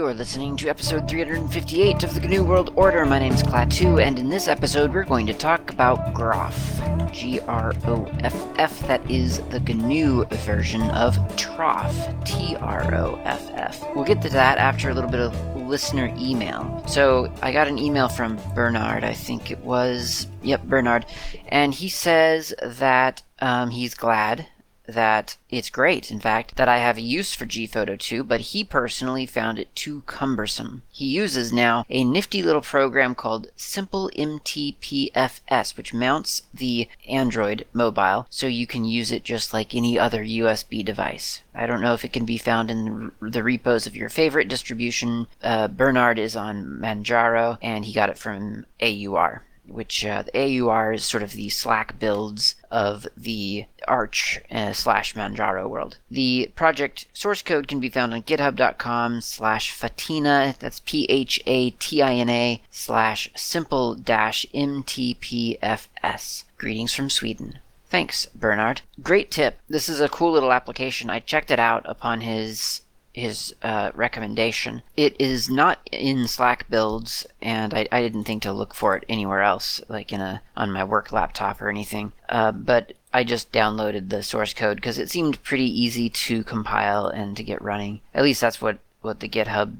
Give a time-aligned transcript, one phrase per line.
[0.00, 3.04] You're listening to episode 358 of the GNU World Order.
[3.04, 6.80] My name's Klaatu, and in this episode, we're going to talk about Groff.
[7.12, 8.80] G R O F F.
[8.88, 11.92] That is the GNU version of Troff.
[12.24, 13.84] T R O F F.
[13.94, 15.34] We'll get to that after a little bit of
[15.68, 16.82] listener email.
[16.88, 20.26] So I got an email from Bernard, I think it was.
[20.42, 21.04] Yep, Bernard.
[21.48, 24.46] And he says that um, he's glad
[24.86, 28.64] that it's great, in fact, that I have a use for Gphoto 2, but he
[28.64, 30.82] personally found it too cumbersome.
[30.90, 38.26] He uses now a nifty little program called Simple MTPFS, which mounts the Android mobile
[38.30, 41.42] so you can use it just like any other USB device.
[41.54, 45.26] I don't know if it can be found in the repos of your favorite distribution.
[45.42, 50.92] Uh, Bernard is on Manjaro, and he got it from AUR which uh, the AUR
[50.92, 55.98] is sort of the Slack builds of the Arch uh, slash Manjaro world.
[56.10, 63.94] The project source code can be found on github.com slash Phatina, that's P-H-A-T-I-N-A slash simple
[63.94, 66.44] dash MTPFS.
[66.58, 67.58] Greetings from Sweden.
[67.88, 68.82] Thanks, Bernard.
[69.02, 69.58] Great tip.
[69.68, 71.10] This is a cool little application.
[71.10, 74.82] I checked it out upon his his uh, recommendation.
[74.96, 79.04] It is not in Slack builds, and I, I, didn't think to look for it
[79.08, 82.12] anywhere else, like in a on my work laptop or anything.
[82.28, 87.06] Uh, but I just downloaded the source code because it seemed pretty easy to compile
[87.06, 88.00] and to get running.
[88.14, 89.76] At least that's what what the GitHub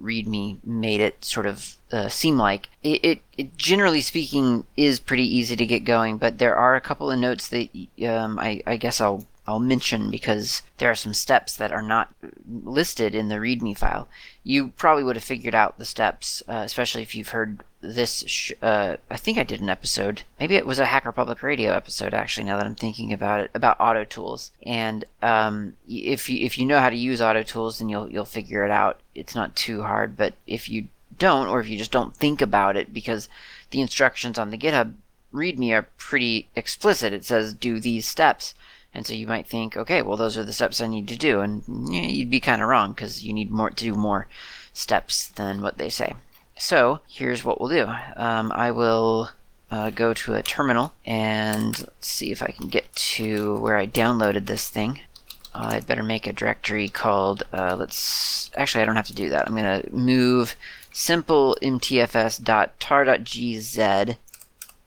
[0.00, 2.68] README made it sort of uh, seem like.
[2.82, 6.80] It, it, it, generally speaking, is pretty easy to get going, but there are a
[6.80, 7.68] couple of notes that
[8.06, 12.14] um, I, I guess I'll I'll mention because there are some steps that are not
[12.64, 14.08] listed in the README file.
[14.44, 18.22] You probably would have figured out the steps, uh, especially if you've heard this.
[18.28, 20.22] Sh- uh, I think I did an episode.
[20.38, 22.14] Maybe it was a Hacker Public Radio episode.
[22.14, 24.52] Actually, now that I'm thinking about it, about auto tools.
[24.62, 28.24] And um, if you if you know how to use auto tools, then you'll you'll
[28.24, 29.00] figure it out.
[29.16, 30.16] It's not too hard.
[30.16, 30.86] But if you
[31.18, 33.28] don't, or if you just don't think about it, because
[33.70, 34.94] the instructions on the GitHub
[35.32, 37.12] README are pretty explicit.
[37.12, 38.54] It says do these steps
[38.94, 41.40] and so you might think, okay, well, those are the steps I need to do.
[41.40, 41.62] And
[41.94, 44.28] you'd be kind of wrong because you need more to do more
[44.74, 46.14] steps than what they say.
[46.58, 47.86] So here's what we'll do.
[48.16, 49.30] Um, I will
[49.70, 54.46] uh, go to a terminal and see if I can get to where I downloaded
[54.46, 55.00] this thing.
[55.54, 59.30] Uh, I'd better make a directory called, uh, let's, actually I don't have to do
[59.30, 59.48] that.
[59.48, 60.54] I'm going to move
[60.92, 62.46] simple mtfs.tar.gz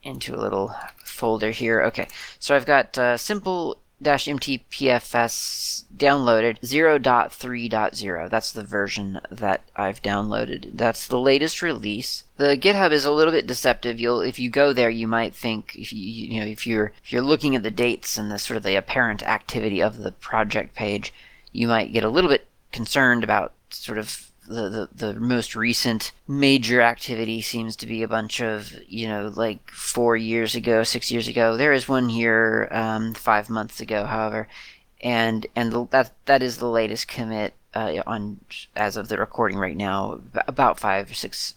[0.02, 1.82] into a little folder here.
[1.82, 2.06] Okay,
[2.38, 8.30] so I've got uh, simple mtpfs downloaded 0.3.0.
[8.30, 10.72] That's the version that I've downloaded.
[10.74, 12.24] That's the latest release.
[12.36, 13.98] The GitHub is a little bit deceptive.
[13.98, 17.12] You'll if you go there, you might think if you you know if you're if
[17.12, 20.74] you're looking at the dates and the sort of the apparent activity of the project
[20.74, 21.12] page,
[21.52, 26.12] you might get a little bit concerned about sort of the, the, the most recent
[26.28, 31.10] major activity seems to be a bunch of you know like four years ago six
[31.10, 31.56] years ago.
[31.56, 34.48] There is one here um, five months ago however.
[35.02, 38.40] And and the, that that is the latest commit uh, on
[38.74, 41.54] as of the recording right now about five or six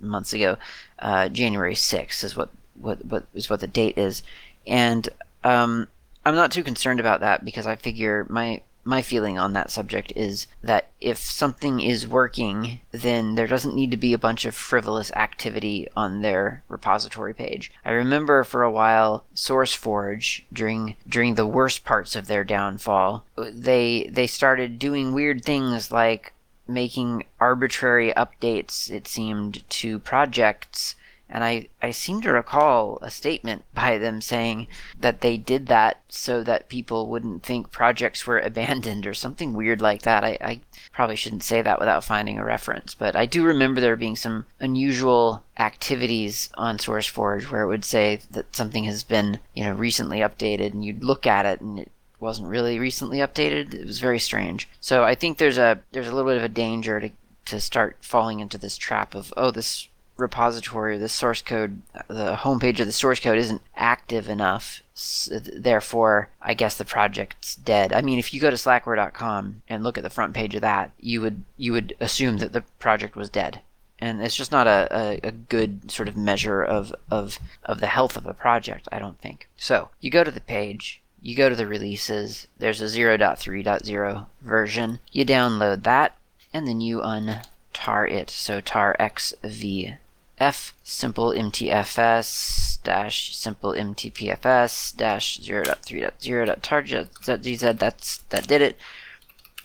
[0.00, 0.56] months ago.
[0.98, 4.22] Uh, January 6th is what, what what is what the date is.
[4.66, 5.08] And
[5.44, 5.86] um,
[6.24, 10.10] I'm not too concerned about that because I figure my my feeling on that subject
[10.16, 14.54] is that if something is working, then there doesn't need to be a bunch of
[14.54, 17.70] frivolous activity on their repository page.
[17.84, 24.08] I remember for a while SourceForge during during the worst parts of their downfall, they
[24.10, 26.32] they started doing weird things like
[26.66, 30.94] making arbitrary updates it seemed to projects
[31.30, 34.68] and I, I seem to recall a statement by them saying
[34.98, 39.80] that they did that so that people wouldn't think projects were abandoned or something weird
[39.80, 40.24] like that.
[40.24, 40.60] I, I
[40.92, 44.46] probably shouldn't say that without finding a reference, but I do remember there being some
[44.60, 50.20] unusual activities on SourceForge where it would say that something has been, you know, recently
[50.20, 51.90] updated and you'd look at it and it
[52.20, 53.74] wasn't really recently updated.
[53.74, 54.68] It was very strange.
[54.80, 57.10] So I think there's a there's a little bit of a danger to
[57.46, 59.88] to start falling into this trap of oh this
[60.18, 64.82] repository, the source code, the homepage of the source code isn't active enough.
[64.94, 67.92] So therefore, I guess the project's dead.
[67.92, 70.90] I mean, if you go to slackware.com and look at the front page of that,
[70.98, 73.60] you would you would assume that the project was dead.
[74.00, 77.88] And it's just not a, a, a good sort of measure of, of, of the
[77.88, 79.48] health of a project, I don't think.
[79.56, 85.00] So, you go to the page, you go to the releases, there's a 0.3.0 version,
[85.10, 86.16] you download that,
[86.52, 88.30] and then you untar it.
[88.30, 89.98] So tar xv
[90.40, 98.78] f simple mtfs dash simple mtpfs dash 0.3.0.target.gz that's that did it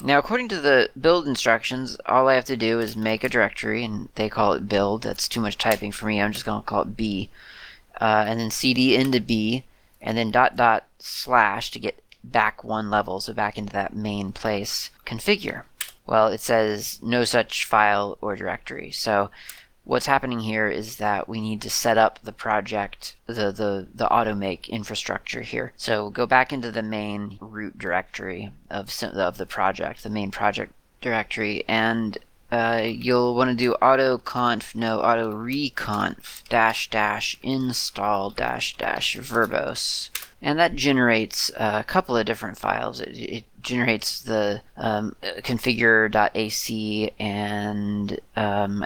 [0.01, 3.85] Now, according to the build instructions, all I have to do is make a directory,
[3.85, 5.03] and they call it build.
[5.03, 6.21] That's too much typing for me.
[6.21, 7.29] I'm just going to call it B.
[8.01, 9.63] Uh, and then cd into B,
[10.01, 14.31] and then dot dot slash to get back one level, so back into that main
[14.33, 14.89] place.
[15.05, 15.63] Configure.
[16.05, 18.91] Well, it says no such file or directory.
[18.91, 19.29] So
[19.83, 24.07] what's happening here is that we need to set up the project, the, the, the
[24.07, 25.73] automake infrastructure here.
[25.77, 30.73] So go back into the main root directory of, of the project, the main project
[31.01, 32.17] directory, and
[32.53, 40.11] uh, you'll want to do autoconf no auto reconf dash dash install dash dash verbose
[40.39, 48.19] and that generates a couple of different files it, it generates the um, configure.ac and
[48.35, 48.85] um,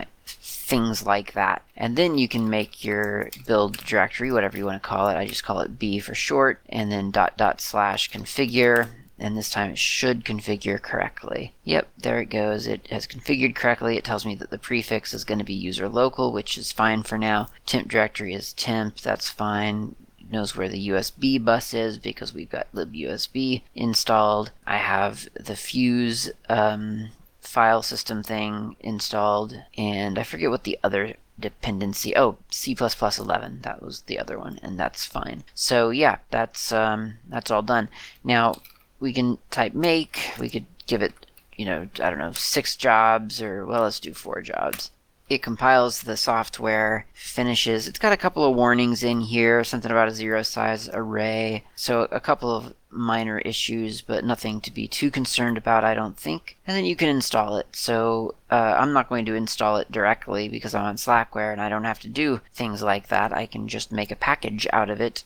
[0.67, 1.63] things like that.
[1.77, 5.15] And then you can make your build directory, whatever you want to call it.
[5.15, 8.89] I just call it B for short, and then dot dot slash configure.
[9.19, 11.53] And this time it should configure correctly.
[11.63, 12.67] Yep, there it goes.
[12.67, 13.97] It has configured correctly.
[13.97, 17.01] It tells me that the prefix is going to be user local, which is fine
[17.01, 17.47] for now.
[17.65, 19.95] Temp directory is temp, that's fine
[20.29, 24.51] knows where the USB bus is because we've got libusb installed.
[24.65, 27.11] I have the Fuse um,
[27.47, 32.15] file system thing installed, and I forget what the other dependency.
[32.15, 33.61] Oh, C++11.
[33.63, 35.43] That was the other one, and that's fine.
[35.53, 37.89] So yeah, that's um, that's all done.
[38.23, 38.61] Now
[38.99, 40.31] we can type make.
[40.39, 41.13] We could give it,
[41.55, 44.91] you know, I don't know, six jobs, or well, let's do four jobs
[45.29, 47.87] it compiles the software, finishes.
[47.87, 51.65] It's got a couple of warnings in here, something about a zero size array.
[51.75, 56.17] So a couple of minor issues, but nothing to be too concerned about, I don't
[56.17, 56.57] think.
[56.65, 57.67] And then you can install it.
[57.73, 61.69] So uh, I'm not going to install it directly because I'm on Slackware and I
[61.69, 63.33] don't have to do things like that.
[63.33, 65.23] I can just make a package out of it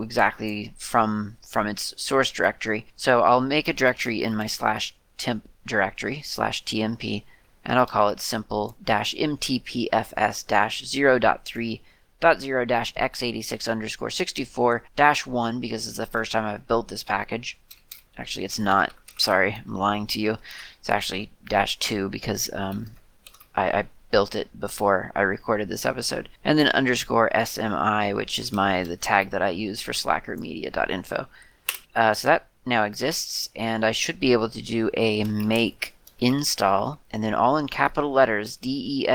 [0.00, 2.86] exactly from from its source directory.
[2.96, 7.22] So I'll make a directory in my slash temp directory slash tmp
[7.64, 8.76] and I'll call it simple
[12.20, 16.88] mtpfs 0.3 0 x86 underscore 64 dash 1 because it's the first time I've built
[16.88, 17.58] this package.
[18.16, 18.92] Actually, it's not.
[19.16, 20.38] Sorry, I'm lying to you.
[20.78, 22.92] It's actually dash 2 because um,
[23.54, 26.28] I, I built it before I recorded this episode.
[26.44, 31.26] And then underscore SMI, which is my the tag that I use for slackermedia.info.
[31.94, 37.00] Uh, so that now exists, and I should be able to do a make install,
[37.10, 39.10] and then all in capital letters, D-E-S-T-D-I-R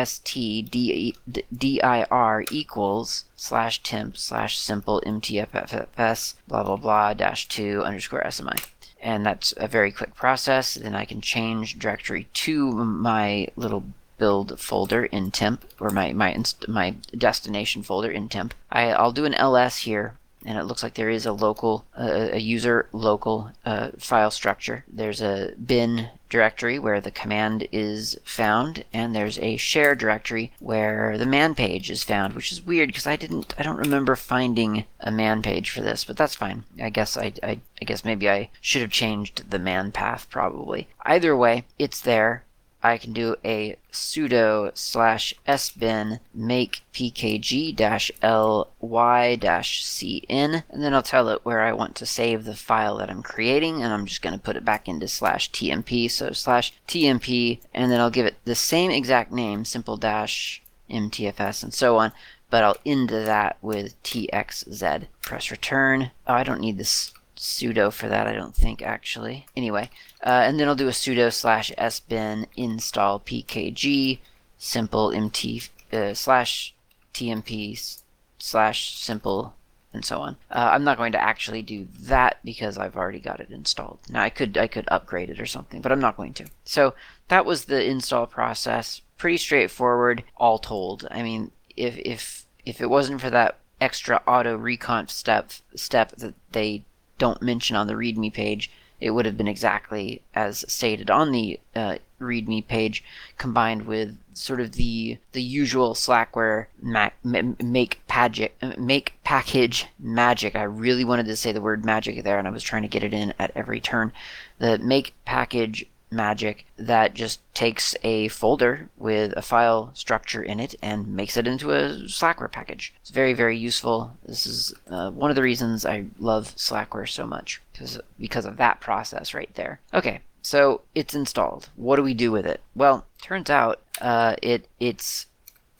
[2.52, 8.66] equals slash temp slash simple mtpfs blah blah blah dash 2 underscore SMI.
[9.02, 10.74] And that's a very quick process.
[10.74, 13.84] Then I can change directory to my little
[14.18, 18.54] build folder in temp, or my, my, my destination folder in temp.
[18.72, 22.30] I, I'll do an ls here and it looks like there is a local, uh,
[22.32, 24.84] a user local uh, file structure.
[24.88, 31.18] There's a bin directory where the command is found, and there's a share directory where
[31.18, 34.86] the man page is found, which is weird because I didn't, I don't remember finding
[35.00, 36.64] a man page for this, but that's fine.
[36.82, 40.88] I guess I, I, I guess maybe I should have changed the man path probably.
[41.06, 42.44] Either way, it's there.
[42.86, 50.94] I can do a sudo slash sbin make pkg dash ly dash cin, and then
[50.94, 54.06] I'll tell it where I want to save the file that I'm creating, and I'm
[54.06, 58.12] just going to put it back into slash tmp, so slash tmp, and then I'll
[58.12, 62.12] give it the same exact name, simple dash mtfs, and so on,
[62.51, 65.08] but I'll end that with txz.
[65.24, 66.12] Press return.
[66.27, 67.14] Oh, I don't need this
[67.46, 69.46] sudo for that, I don't think, actually.
[69.56, 69.90] Anyway,
[70.25, 74.20] uh, and then I'll do a sudo slash sbin install pkg
[74.58, 76.74] simple mt uh, slash
[77.14, 78.00] tmp
[78.40, 79.56] slash simple
[79.94, 80.36] and so on.
[80.52, 84.00] Uh, I'm not going to actually do that because I've already got it installed.
[84.10, 86.46] Now I could I could upgrade it or something, but I'm not going to.
[86.66, 86.94] So
[87.30, 89.02] that was the install process.
[89.18, 91.08] Pretty straightforward, all told.
[91.10, 96.34] I mean, if if if it wasn't for that extra auto reconf step step that
[96.52, 96.84] they
[97.17, 101.60] don't mention on the README page, it would have been exactly as stated on the
[101.75, 103.03] uh, README page,
[103.38, 110.55] combined with sort of the the usual Slackware mac, make pagic, make package magic.
[110.55, 113.03] I really wanted to say the word magic there, and I was trying to get
[113.03, 114.13] it in at every turn.
[114.60, 120.75] The make package magic that just takes a folder with a file structure in it
[120.81, 122.93] and makes it into a Slackware package.
[123.01, 124.15] It's very, very useful.
[124.25, 128.57] This is uh, one of the reasons I love Slackware so much, because, because of
[128.57, 129.79] that process right there.
[129.93, 131.69] Okay, so it's installed.
[131.75, 132.62] What do we do with it?
[132.75, 135.27] Well, turns out uh, it it's,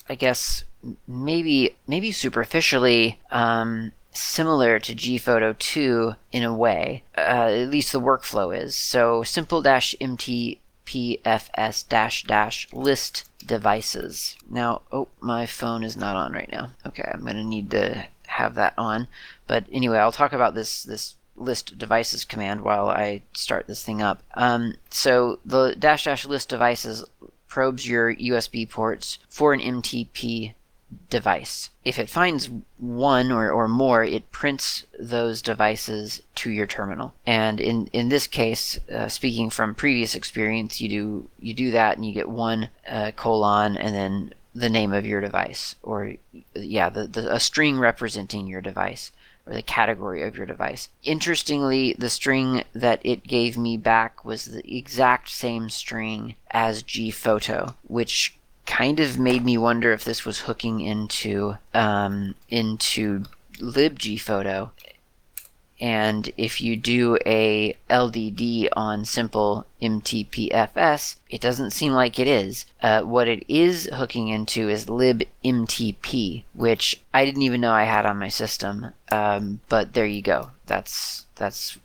[0.10, 0.64] I guess,
[1.08, 8.02] maybe maybe superficially um, similar to gphoto 2 in a way uh, at least the
[8.02, 8.76] workflow is.
[8.76, 14.36] So simple dash mtpfs dash dash list devices.
[14.50, 16.72] Now oh my phone is not on right now.
[16.86, 19.08] Okay i'm going to need to have that on.
[19.48, 24.02] But anyway i'll talk about this this list devices command while I start this thing
[24.02, 24.24] up.
[24.36, 27.04] Um, so the dash dash list devices
[27.48, 30.54] probes your USB ports for an MTP
[31.10, 31.70] device.
[31.84, 37.14] If it finds one or, or more, it prints those devices to your terminal.
[37.26, 41.96] And in, in this case, uh, speaking from previous experience, you do you do that
[41.96, 46.14] and you get one uh, colon and then the name of your device, or
[46.56, 49.12] yeah, the, the a string representing your device
[49.46, 50.90] or the category of your device.
[51.04, 57.76] Interestingly, the string that it gave me back was the exact same string as gphoto,
[57.84, 58.35] which
[58.66, 63.24] kind of made me wonder if this was hooking into um, into
[63.58, 64.72] libgphoto
[65.80, 72.66] and if you do a LDD on simple MTPFS, it doesn't seem like it is.
[72.82, 78.06] Uh, what it is hooking into is libmtp, which I didn't even know I had
[78.06, 78.94] on my system.
[79.12, 80.52] Um, but there you go.
[80.66, 81.78] That's that's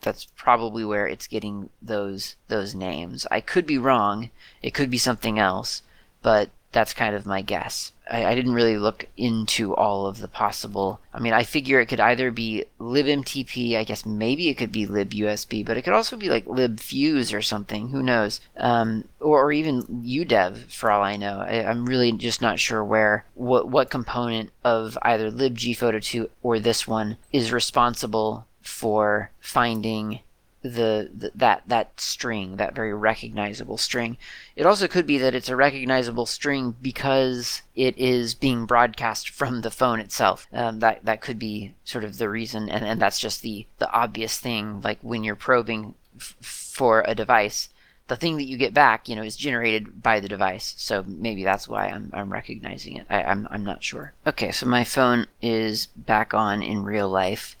[0.00, 3.26] that's probably where it's getting those those names.
[3.32, 4.30] I could be wrong.
[4.62, 5.82] It could be something else,
[6.22, 7.92] but that's kind of my guess.
[8.10, 11.00] I, I, didn't really look into all of the possible.
[11.12, 14.86] I mean, I figure it could either be libmtp, I guess maybe it could be
[14.86, 17.88] libusb, but it could also be like libfuse or something.
[17.88, 18.40] Who knows?
[18.56, 21.40] Um, or, or, even udev, for all I know.
[21.40, 26.86] I, am really just not sure where what what component of either libgphoto2 or this
[26.86, 30.20] one is responsible for finding
[30.62, 34.16] the, the, that that string, that very recognizable string.
[34.56, 39.60] It also could be that it's a recognizable string because it is being broadcast from
[39.60, 40.46] the phone itself.
[40.52, 43.90] Um, that that could be sort of the reason, and, and that's just the the
[43.92, 44.80] obvious thing.
[44.82, 47.68] Like when you're probing f- for a device,
[48.08, 50.74] the thing that you get back, you know, is generated by the device.
[50.76, 53.06] So maybe that's why I'm, I'm recognizing it.
[53.08, 54.12] I, I'm, I'm not sure.
[54.26, 57.56] Okay, so my phone is back on in real life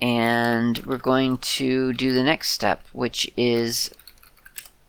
[0.00, 3.90] and we're going to do the next step, which is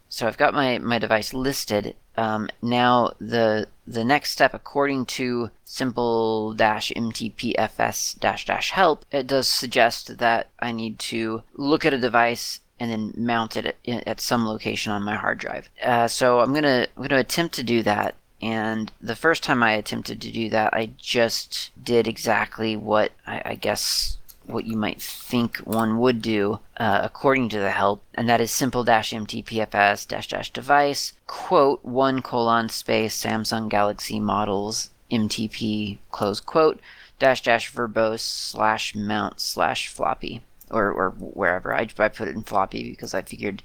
[0.09, 1.95] so I've got my, my device listed.
[2.17, 9.27] Um, now the the next step, according to simple dash mtpfs dash dash help, it
[9.27, 14.07] does suggest that I need to look at a device and then mount it at,
[14.07, 15.69] at some location on my hard drive.
[15.81, 18.15] Uh, so I'm gonna I'm gonna attempt to do that.
[18.41, 23.41] And the first time I attempted to do that, I just did exactly what I,
[23.45, 24.17] I guess
[24.51, 28.51] what you might think one would do uh, according to the help, and that is
[28.51, 36.39] simple dash mtpfs dash dash device quote one colon space Samsung Galaxy models MTP close
[36.39, 36.79] quote
[37.19, 41.73] dash dash verbose slash mount slash floppy or or wherever.
[41.73, 43.61] I, I put it in floppy because I figured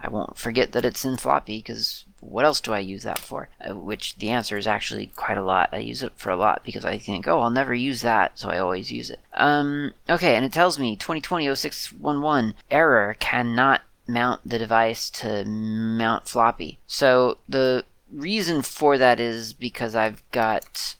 [0.00, 3.48] I won't forget that it's in floppy because what else do I use that for?
[3.60, 5.70] Uh, which the answer is actually quite a lot.
[5.72, 8.48] I use it for a lot because I think, oh, I'll never use that, so
[8.48, 9.20] I always use it.
[9.34, 16.78] Um, okay, and it tells me 2020-0611 error cannot mount the device to mount floppy.
[16.86, 20.96] So the reason for that is because I've got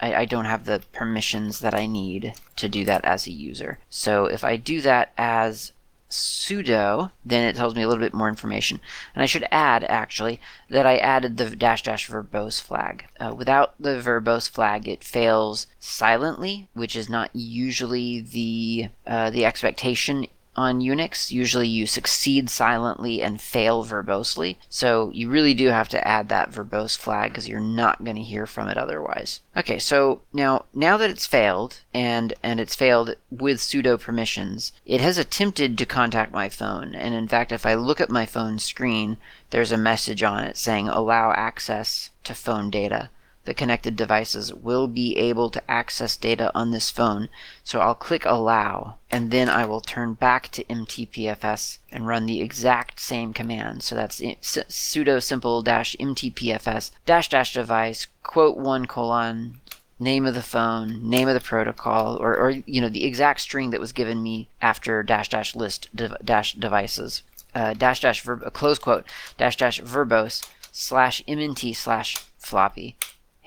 [0.00, 3.78] I, I, don't have the permissions that I need to do that as a user.
[3.88, 5.72] So if I do that as
[6.10, 8.80] sudo, then it tells me a little bit more information.
[9.14, 13.06] And I should add, actually, that I added the dash dash verbose flag.
[13.18, 19.44] Uh, without the verbose flag, it fails silently, which is not usually the uh, the
[19.44, 20.26] expectation
[20.60, 21.30] on Unix.
[21.30, 24.58] Usually you succeed silently and fail verbosely.
[24.68, 28.22] So you really do have to add that verbose flag because you're not going to
[28.22, 29.40] hear from it otherwise.
[29.56, 35.00] Okay, so now now that it's failed and and it's failed with sudo permissions, it
[35.00, 36.94] has attempted to contact my phone.
[36.94, 39.16] And in fact, if I look at my phone screen,
[39.50, 43.08] there's a message on it saying allow access to phone data
[43.44, 47.28] the connected devices will be able to access data on this phone.
[47.64, 52.40] So I'll click allow and then I will turn back to MTPFS and run the
[52.40, 53.82] exact same command.
[53.82, 59.60] So that's sudo simple dash MTPFS dash dash device quote one colon
[59.98, 63.70] name of the phone, name of the protocol, or, or you know the exact string
[63.70, 65.88] that was given me after dash dash list
[66.24, 67.22] dash devices.
[67.54, 69.04] Uh, dash dash verb, close quote
[69.36, 72.96] dash dash verbose slash mnt slash floppy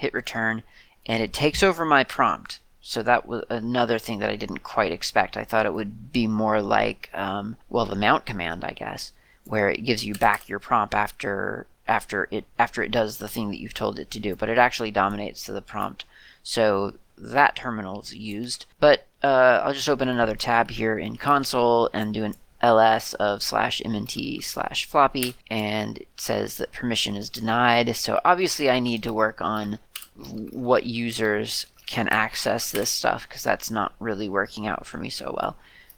[0.03, 0.63] hit return,
[1.05, 2.59] and it takes over my prompt.
[2.81, 5.37] So that was another thing that I didn't quite expect.
[5.37, 9.13] I thought it would be more like, um, well, the mount command, I guess,
[9.45, 13.49] where it gives you back your prompt after after it after it does the thing
[13.49, 14.35] that you've told it to do.
[14.35, 16.03] But it actually dominates the prompt.
[16.43, 18.65] So that terminal's used.
[18.81, 23.43] But uh, I'll just open another tab here in console and do an ls of
[23.43, 29.03] slash mnt slash floppy and it says that permission is denied so obviously I need
[29.03, 29.79] to work on
[30.15, 35.35] what users can access this stuff because that's not really working out for me so
[35.37, 35.55] well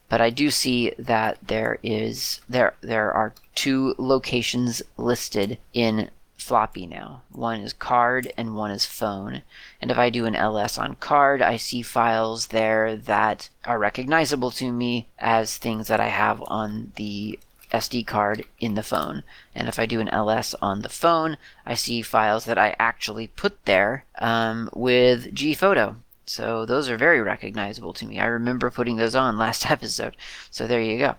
[0.09, 6.85] but I do see that there is there there are two locations listed in floppy
[6.85, 7.23] now.
[7.31, 9.41] One is card and one is phone.
[9.81, 14.51] And if I do an ls on card, I see files there that are recognizable
[14.51, 17.39] to me as things that I have on the
[17.75, 19.23] SD card in the phone.
[19.53, 23.27] And if I do an ls on the phone, I see files that I actually
[23.27, 25.97] put there um, with gphoto.
[26.25, 28.19] So those are very recognizable to me.
[28.19, 30.15] I remember putting those on last episode.
[30.49, 31.15] So there you go.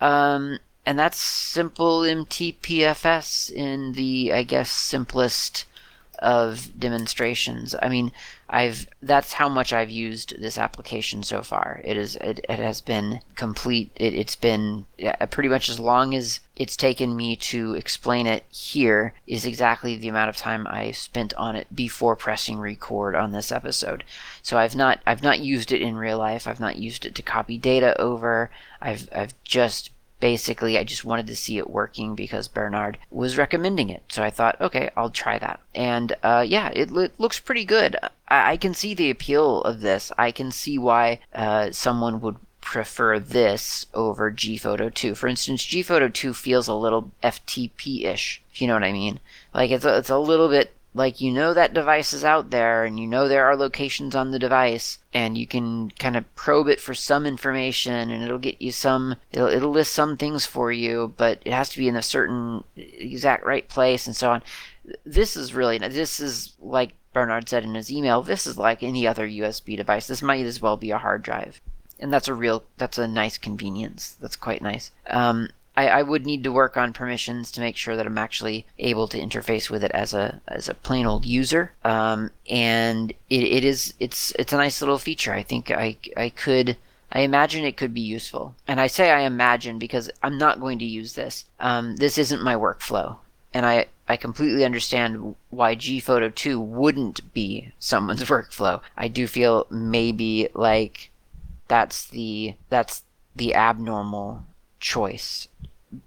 [0.00, 5.66] Um, and that's simple MTPFS in the, I guess, simplest
[6.18, 7.74] of demonstrations.
[7.80, 8.12] I mean,
[8.48, 11.80] I've that's how much I've used this application so far.
[11.84, 13.90] It is it, it has been complete.
[13.96, 18.44] It, has been yeah, pretty much as long as it's taken me to explain it
[18.50, 23.32] here is exactly the amount of time I spent on it before pressing record on
[23.32, 24.04] this episode.
[24.42, 26.46] So I've not I've not used it in real life.
[26.46, 28.50] I've not used it to copy data over.
[28.80, 29.90] I've I've just
[30.24, 34.04] basically I just wanted to see it working because Bernard was recommending it.
[34.08, 35.60] So I thought, okay, I'll try that.
[35.74, 37.94] And uh, yeah, it, it, looks pretty good.
[38.26, 40.10] I, I, can see the appeal of this.
[40.16, 45.14] I can see why uh, someone would prefer this over Gphoto 2.
[45.14, 49.20] For instance, Gphoto 2 feels a little FTP-ish, if you know what I mean.
[49.52, 52.84] Like it's a, it's a little bit like you know that device is out there
[52.84, 56.68] and you know there are locations on the device and you can kind of probe
[56.68, 60.70] it for some information and it'll get you some it'll, it'll list some things for
[60.70, 64.42] you but it has to be in a certain exact right place and so on.
[65.04, 69.06] This is really this is like bernard said in his email this is like any
[69.06, 70.06] other usb device.
[70.06, 71.60] This might as well be a hard drive.
[71.98, 74.16] And that's a real that's a nice convenience.
[74.20, 74.92] That's quite nice.
[75.08, 78.64] Um, I, I, would need to work on permissions to make sure that I'm actually
[78.78, 81.72] able to interface with it as a as a plain old user.
[81.84, 85.32] Um, and it, it is it's it's a nice little feature.
[85.32, 86.76] I think I I could
[87.10, 88.54] I imagine it could be useful.
[88.66, 91.44] And I say I imagine because I'm not going to use this.
[91.60, 93.16] Um, this isn't my workflow,
[93.52, 98.80] and I I completely understand why Gphoto 2 wouldn't be someone's workflow.
[98.96, 101.10] I do feel maybe like
[101.68, 103.02] that's the that's
[103.34, 104.44] the abnormal
[104.84, 105.48] choice.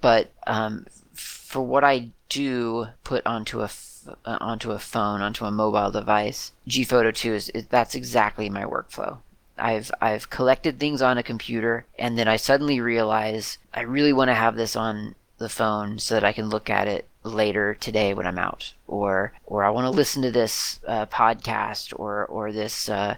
[0.02, 5.46] But um, for what I do put onto a f- uh, onto a phone, onto
[5.46, 9.18] a mobile device, Gphoto 2 is, is that's exactly my workflow.
[9.58, 14.30] I've I've collected things on a computer, and then I suddenly realize I really want
[14.30, 18.14] to have this on the phone so that I can look at it later today
[18.14, 22.52] when I'm out, or or I want to listen to this uh, podcast or or
[22.52, 23.16] this uh,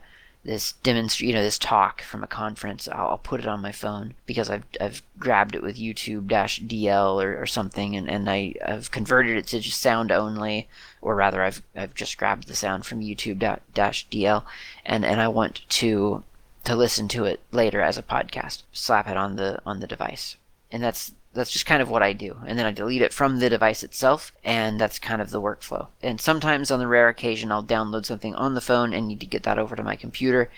[0.49, 3.71] this demonstrate, you know, this talk from a conference, I'll, I'll, put it on my
[3.71, 8.27] phone because I've, I've grabbed it with YouTube dash DL or, or something, and, and
[8.27, 10.67] I, I've converted it to just sound only,
[11.01, 13.37] or rather, I've, I've just grabbed the sound from YouTube
[13.75, 14.43] dash DL,
[14.83, 16.23] and, and I want to
[16.65, 18.63] to listen to it later as a podcast.
[18.73, 20.35] Slap it on the on the device,
[20.71, 22.37] and that's that's just kind of what I do.
[22.45, 25.87] And then I delete it from the device itself, and that's kind of the workflow.
[26.03, 29.25] And sometimes on the rare occasion, I'll download something on the phone and need to
[29.25, 30.51] get that over to my computer.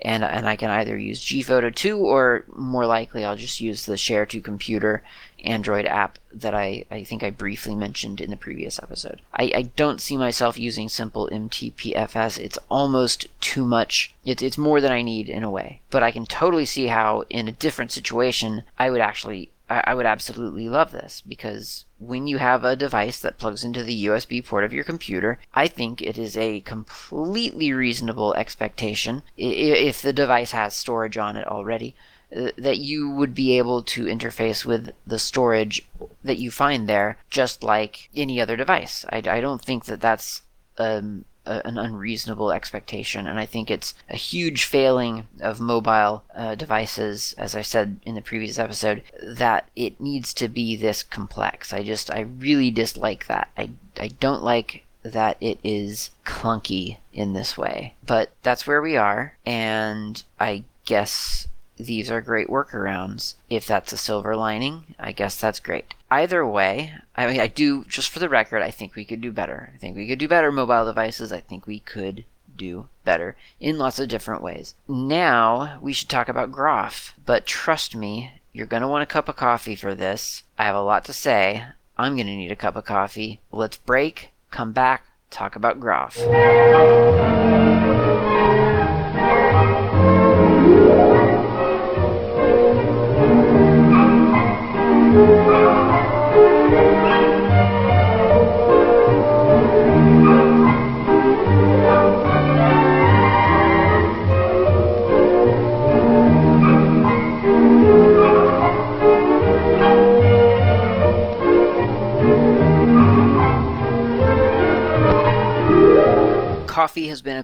[0.00, 3.96] And, and I can either use Gphoto 2 or more likely I'll just use the
[3.96, 5.02] Share to Computer
[5.42, 9.20] Android app that I, I think I briefly mentioned in the previous episode.
[9.34, 12.38] I, I don't see myself using simple MTPFS.
[12.38, 14.14] It's almost too much.
[14.24, 15.80] It's, it's more than I need in a way.
[15.90, 19.94] But I can totally see how in a different situation I would actually I, I
[19.94, 24.44] would absolutely love this because when you have a device that plugs into the USB
[24.44, 30.52] port of your computer, I think it is a completely reasonable expectation if the device
[30.52, 31.94] has storage on it already
[32.36, 35.86] uh, that you would be able to interface with the storage
[36.22, 39.04] that you find there just like any other device.
[39.08, 40.42] I, I don't think that that's
[40.76, 46.54] um, a, an unreasonable expectation, and I think it's a huge failing of mobile uh,
[46.54, 51.72] devices, as I said in the previous episode, that it needs to be this complex.
[51.72, 53.48] I just, I really dislike that.
[53.56, 57.94] I, I don't like that it is clunky in this way.
[58.04, 63.34] But that's where we are, and I guess these are great workarounds.
[63.48, 65.94] If that's a silver lining, I guess that's great.
[66.10, 69.32] Either way, I mean, I do, just for the record, I think we could do
[69.32, 69.70] better.
[69.74, 71.32] I think we could do better mobile devices.
[71.32, 72.24] I think we could
[72.56, 74.74] do better in lots of different ways.
[74.86, 77.14] Now, we should talk about Groff.
[77.24, 80.42] But trust me, you're going to want a cup of coffee for this.
[80.58, 81.64] I have a lot to say.
[81.96, 83.40] I'm going to need a cup of coffee.
[83.50, 86.16] Let's break, come back, talk about Groff.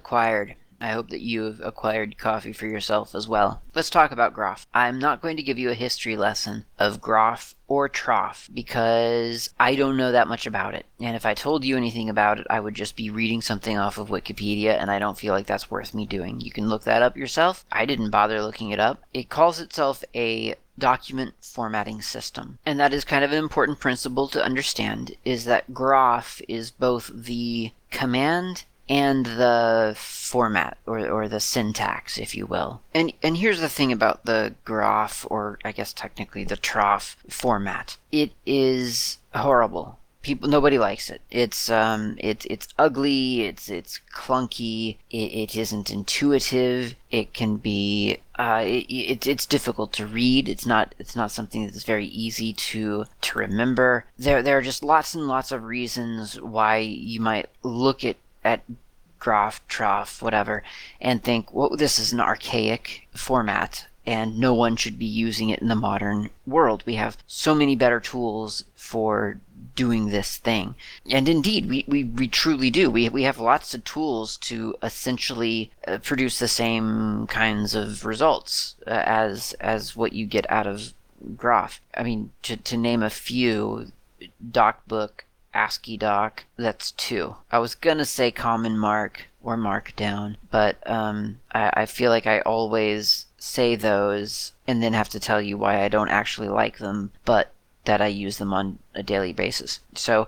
[0.05, 0.55] Acquired.
[0.79, 3.61] I hope that you have acquired coffee for yourself as well.
[3.73, 4.67] Let's talk about Groff.
[4.71, 9.73] I'm not going to give you a history lesson of Groff or Troff because I
[9.73, 10.85] don't know that much about it.
[10.99, 13.97] And if I told you anything about it, I would just be reading something off
[13.97, 16.39] of Wikipedia, and I don't feel like that's worth me doing.
[16.39, 17.65] You can look that up yourself.
[17.71, 19.01] I didn't bother looking it up.
[19.13, 22.59] It calls itself a document formatting system.
[22.65, 27.09] And that is kind of an important principle to understand is that Groff is both
[27.13, 32.81] the command and the format or, or the syntax, if you will.
[32.93, 37.97] And and here's the thing about the Groff or I guess technically the Troff format.
[38.11, 39.99] It is horrible.
[40.21, 41.21] People, nobody likes it.
[41.29, 43.41] It's um, it's it's ugly.
[43.41, 44.97] It's it's clunky.
[45.11, 46.95] It, it isn't intuitive.
[47.11, 50.49] It can be uh, it, it's difficult to read.
[50.49, 54.05] It's not it's not something that's very easy to to remember.
[54.17, 58.61] There there are just lots and lots of reasons why you might look at at
[59.19, 60.63] Groff, Troff, whatever,
[61.01, 65.59] and think, well, this is an archaic format and no one should be using it
[65.59, 66.83] in the modern world.
[66.85, 69.39] We have so many better tools for
[69.75, 70.75] doing this thing.
[71.09, 72.89] And indeed, we, we, we truly do.
[72.89, 78.75] We, we have lots of tools to essentially uh, produce the same kinds of results
[78.85, 80.93] uh, as, as what you get out of
[81.35, 81.81] Groff.
[81.95, 83.91] I mean, to, to name a few,
[84.51, 85.21] DocBook,
[85.55, 86.39] AsciiDoc.
[86.57, 87.37] That's two.
[87.51, 93.25] I was gonna say CommonMark or markdown, but um, I, I feel like I always
[93.37, 97.51] say those and then have to tell you why I don't actually like them, but
[97.85, 99.79] that I use them on a daily basis.
[99.93, 100.27] So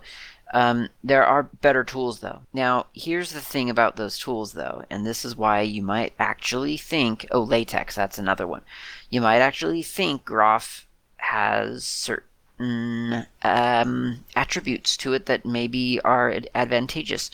[0.54, 2.42] um, there are better tools though.
[2.54, 6.78] Now, here's the thing about those tools though, and this is why you might actually
[6.78, 8.62] think, oh, LaTeX, that's another one.
[9.10, 10.86] You might actually think Groff
[11.18, 17.32] has certain um, attributes to it that maybe are advantageous.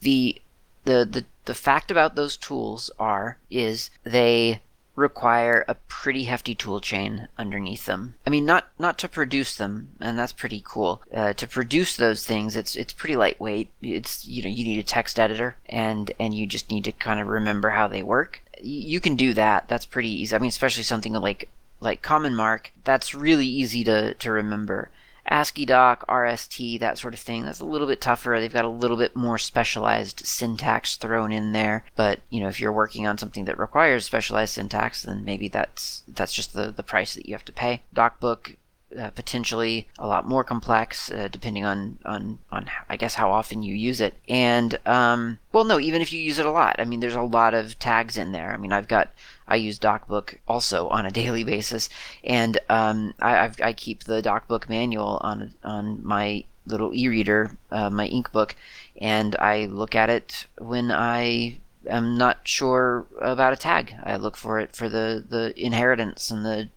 [0.00, 0.40] The,
[0.84, 4.60] the the the fact about those tools are is they
[4.96, 8.14] require a pretty hefty tool chain underneath them.
[8.26, 11.02] I mean, not not to produce them, and that's pretty cool.
[11.12, 13.70] Uh, to produce those things, it's it's pretty lightweight.
[13.82, 17.20] It's you know you need a text editor, and and you just need to kind
[17.20, 18.40] of remember how they work.
[18.60, 19.68] You can do that.
[19.68, 20.34] That's pretty easy.
[20.34, 21.48] I mean, especially something like
[21.84, 24.90] like CommonMark, that's really easy to, to remember.
[25.30, 28.36] AsciiDoc, RST, that sort of thing, that's a little bit tougher.
[28.38, 31.84] They've got a little bit more specialized syntax thrown in there.
[31.96, 36.02] But, you know, if you're working on something that requires specialized syntax, then maybe that's
[36.08, 37.82] that's just the, the price that you have to pay.
[37.94, 38.56] DocBook,
[38.98, 43.62] uh, potentially a lot more complex, uh, depending on, on, on, I guess, how often
[43.62, 44.14] you use it.
[44.28, 47.22] And, um, well, no, even if you use it a lot, I mean, there's a
[47.22, 48.52] lot of tags in there.
[48.52, 49.10] I mean, I've got
[49.46, 51.88] I use DocBook also on a daily basis,
[52.22, 58.08] and um, I, i keep the DocBook manual on on my little e-reader, uh, my
[58.08, 58.52] InkBook,
[59.00, 63.94] and I look at it when I am not sure about a tag.
[64.02, 66.68] I look for it for the the inheritance and the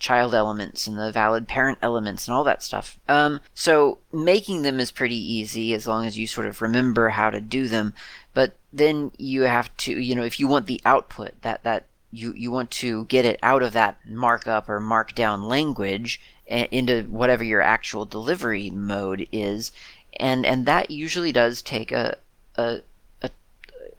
[0.00, 2.98] child elements and the valid parent elements and all that stuff.
[3.06, 7.28] Um, so making them is pretty easy as long as you sort of remember how
[7.30, 7.94] to do them.
[8.32, 12.32] But then you have to, you know, if you want the output, that that you
[12.36, 17.62] you want to get it out of that markup or markdown language into whatever your
[17.62, 19.72] actual delivery mode is.
[20.18, 22.16] And and that usually does take a
[22.56, 22.80] a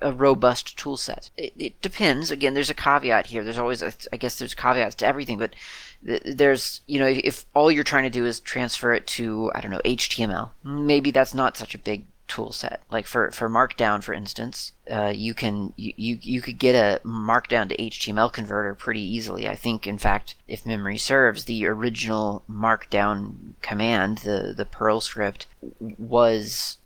[0.03, 1.29] a, robust tool set.
[1.37, 2.31] It, it, depends.
[2.31, 3.43] Again there's a caveat here.
[3.43, 5.53] There's always a, I guess there's caveats to everything but
[6.03, 9.71] there's you know if all you're trying to do is transfer it to i don't
[9.71, 12.81] know html maybe that's not such a big tool set.
[12.89, 17.05] Like for, for Markdown, for instance, uh, you can you, you, you could get a
[17.05, 19.49] Markdown to HTML converter pretty easily.
[19.49, 25.47] I think, in fact, if memory serves, the original Markdown command, the the Perl script,
[25.79, 26.77] was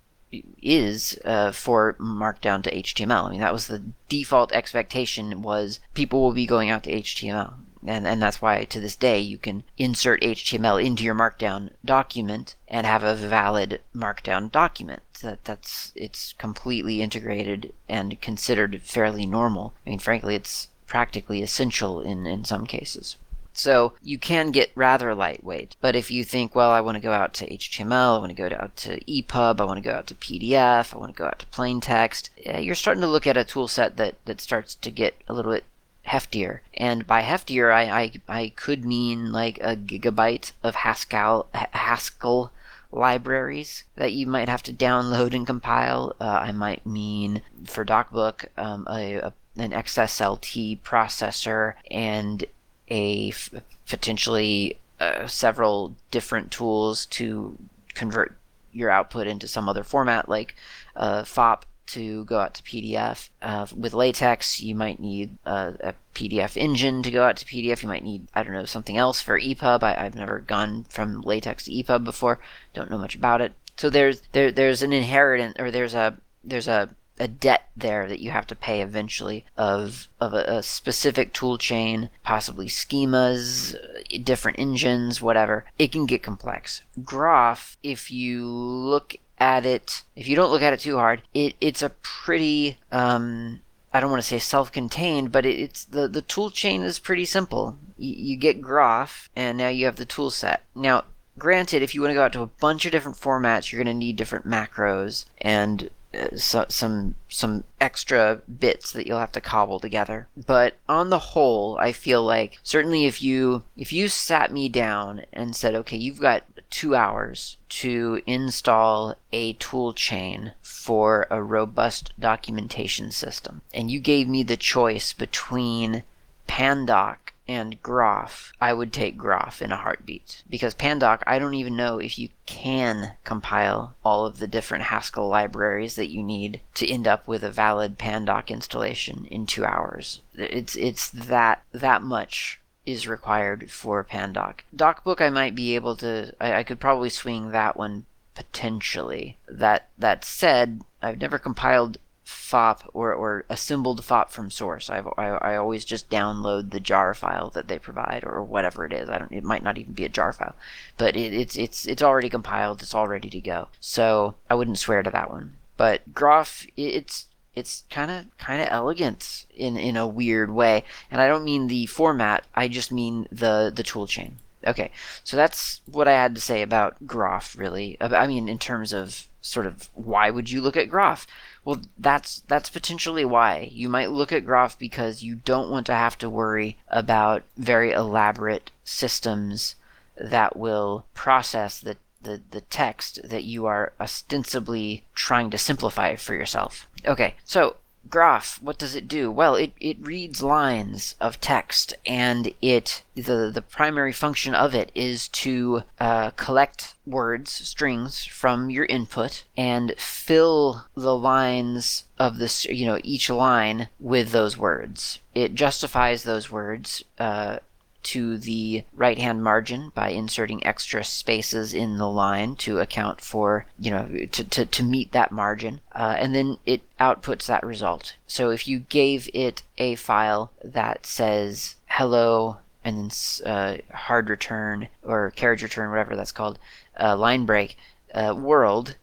[0.63, 3.27] is uh, for Markdown to HTML.
[3.27, 7.53] I mean, that was the default expectation was people will be going out to HTML
[7.87, 12.55] and, and that's why to this day you can insert HTML into your Markdown document
[12.67, 15.01] and have a valid Markdown document.
[15.21, 19.73] That that's it's completely integrated and considered fairly normal.
[19.85, 23.17] I mean, frankly, it's practically essential in in some cases.
[23.57, 25.77] So you can get rather lightweight.
[25.79, 28.35] But if you think, well, I want to go out to HTML, I want to
[28.35, 31.25] go out to EPUB, I want to go out to PDF, I want to go
[31.25, 34.41] out to plain text, eh, you're starting to look at a tool set that, that
[34.41, 35.63] starts to get a little bit
[36.07, 36.59] heftier.
[36.73, 42.51] And by heftier, I, I, I could mean like a gigabyte of Haskell, Haskell
[42.91, 46.15] libraries that you might have to download and compile.
[46.19, 52.45] Uh, I might mean for DocBook um, a, a, an XSLT processor and
[52.89, 53.49] a f-
[53.87, 57.57] potentially uh, several different tools to
[57.93, 58.37] convert
[58.71, 60.55] your output into some other format like
[60.95, 63.29] uh, FOP to go out to PDF.
[63.41, 67.83] Uh, with LaTeX, you might need a, PDF engine to go out to PDF.
[67.83, 69.83] You might need, I don't know, something else for EPUB.
[69.83, 72.39] I, have never gone from LaTeX to EPUB before.
[72.73, 73.53] Don't know much about it.
[73.77, 78.19] So there's there there's an inheritance or there's a there's a a debt there that
[78.19, 83.75] you have to pay eventually of of a, a, specific tool chain, possibly schemas,
[84.23, 85.65] different engines, whatever.
[85.79, 86.81] It can get complex.
[87.03, 89.15] Groff, if you look
[89.45, 93.61] at it, if you don't look at it too hard, it it's a pretty um,
[93.93, 97.25] I don't want to say self-contained, but it, it's the the tool chain is pretty
[97.25, 97.77] simple.
[97.97, 100.63] You, you get Groff, and now you have the tool set.
[100.73, 101.03] Now
[101.37, 103.93] granted, if you want to go out to a bunch of different formats, you're going
[103.93, 105.89] to need different macros and
[106.35, 110.27] so, some some extra bits that you'll have to cobble together.
[110.45, 115.25] But on the whole, I feel like certainly if you if you sat me down
[115.33, 122.13] and said, okay, you've got two hours to install a tool chain for a robust
[122.19, 126.03] documentation system, and you gave me the choice between
[126.47, 130.43] Pandoc and Groff, I would take Groff in a heartbeat.
[130.49, 135.27] Because Pandoc, I don't even know if you can compile all of the different Haskell
[135.27, 140.21] libraries that you need to end up with a valid Pandoc installation in two hours.
[140.33, 144.59] It's it's that that much is required for Pandoc.
[144.75, 149.37] DocBook I might be able to I, I could probably swing that one potentially.
[149.47, 154.89] That that said, I've never compiled FOP or, or assembled FOP from source.
[154.89, 158.93] I've, I, I always just download the jar file that they provide or whatever it
[158.93, 159.09] is.
[159.09, 159.31] I don't.
[159.31, 160.55] It might not even be a jar file,
[160.97, 162.81] but it, it's it's it's already compiled.
[162.81, 163.69] It's all ready to go.
[163.79, 165.55] So I wouldn't swear to that one.
[165.77, 171.21] But Groff, it's it's kind of kind of elegant in in a weird way, and
[171.21, 172.45] I don't mean the format.
[172.55, 174.37] I just mean the the tool chain.
[174.67, 174.91] Okay,
[175.23, 177.55] so that's what I had to say about Groff.
[177.57, 181.27] Really, I mean in terms of sort of why would you look at Groff?
[181.63, 185.93] Well, that's that's potentially why you might look at Groff because you don't want to
[185.93, 189.75] have to worry about very elaborate systems
[190.17, 196.33] that will process the the, the text that you are ostensibly trying to simplify for
[196.33, 196.87] yourself.
[197.07, 197.77] Okay, so
[198.09, 199.31] Groff what does it do?
[199.31, 204.91] Well, it, it reads lines of text, and it the the primary function of it
[204.93, 212.65] is to uh, collect words, strings from your input, and fill the lines of this,
[212.65, 215.19] you know, each line with those words.
[215.33, 217.03] It justifies those words.
[217.17, 217.59] Uh,
[218.05, 223.65] to the right hand margin by inserting extra spaces in the line to account for,
[223.79, 225.81] you know, to, to, to meet that margin.
[225.93, 228.15] Uh, and then it outputs that result.
[228.27, 234.87] So if you gave it a file that says hello and then uh, hard return
[235.03, 236.59] or carriage return, whatever that's called,
[236.99, 237.75] uh, line break,
[238.13, 238.95] uh, world,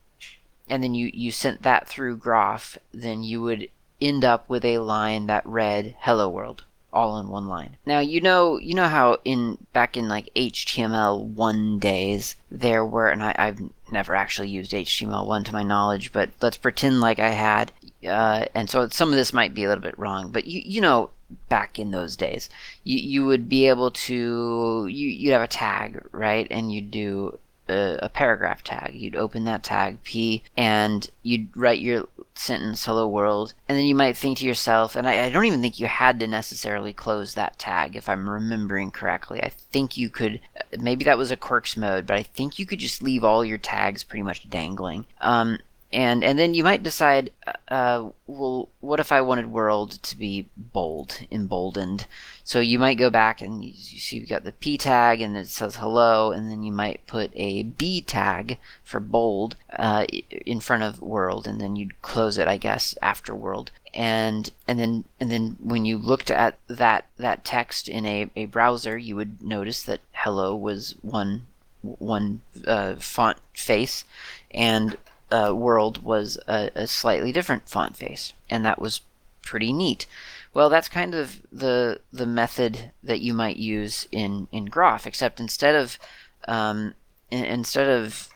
[0.68, 3.68] and then you, you sent that through Groff, then you would
[4.00, 7.76] end up with a line that read hello world all in one line.
[7.86, 13.08] Now you know you know how in back in like HTML one days there were
[13.08, 17.18] and I, I've never actually used HTML one to my knowledge, but let's pretend like
[17.18, 17.72] I had.
[18.06, 20.80] Uh, and so some of this might be a little bit wrong, but you you
[20.80, 21.10] know
[21.48, 22.50] back in those days
[22.84, 27.38] you you would be able to you you'd have a tag right and you'd do
[27.68, 28.94] a, a, paragraph tag.
[28.94, 33.94] You'd open that tag P and you'd write your sentence hello world and then you
[33.94, 37.34] might think to yourself and I, I, don't even think you had to necessarily close
[37.34, 39.42] that tag if i'm remembering correctly.
[39.42, 40.40] I think you could
[40.78, 43.58] maybe that was a quirks mode but i think you could just leave all your
[43.58, 45.06] tags pretty much dangling.
[45.20, 45.58] Um,
[45.92, 47.30] and and then you might decide,
[47.68, 52.06] uh, well, what if I wanted world to be bold, emboldened?
[52.44, 55.36] So you might go back and you, you see you've got the P tag and
[55.36, 60.06] it says hello, and then you might put a B tag for bold uh,
[60.46, 63.70] in front of world, and then you'd close it, I guess, after world.
[63.94, 68.46] And and then and then when you looked at that that text in a, a
[68.46, 71.46] browser, you would notice that hello was one
[71.82, 74.04] one uh, font face,
[74.52, 74.96] and
[75.32, 79.00] uh, world was a, a, slightly different font face, and that was
[79.40, 80.06] pretty neat.
[80.54, 85.40] Well, that's kind of the the method that you might use in in Groff, except
[85.40, 85.98] instead of
[86.46, 86.94] um,
[87.30, 88.28] in, instead of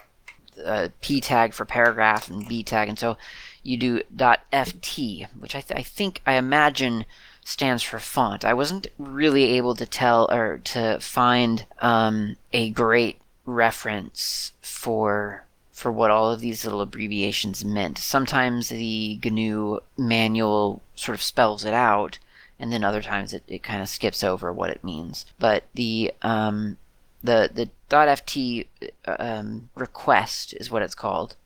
[0.64, 3.18] uh, p tag for paragraph and b tag, and so
[3.62, 7.04] you do .ft, which I, th- I think I imagine
[7.44, 8.44] stands for font.
[8.44, 15.45] I wasn't really able to tell or to find um, a great reference for
[15.76, 17.98] for what all of these little abbreviations meant.
[17.98, 22.18] Sometimes the GNU manual sort of spells it out,
[22.58, 25.26] and then other times it, it kind of skips over what it means.
[25.38, 26.78] But the um,
[27.22, 28.66] the the .ft
[29.06, 31.36] um, request is what it's called,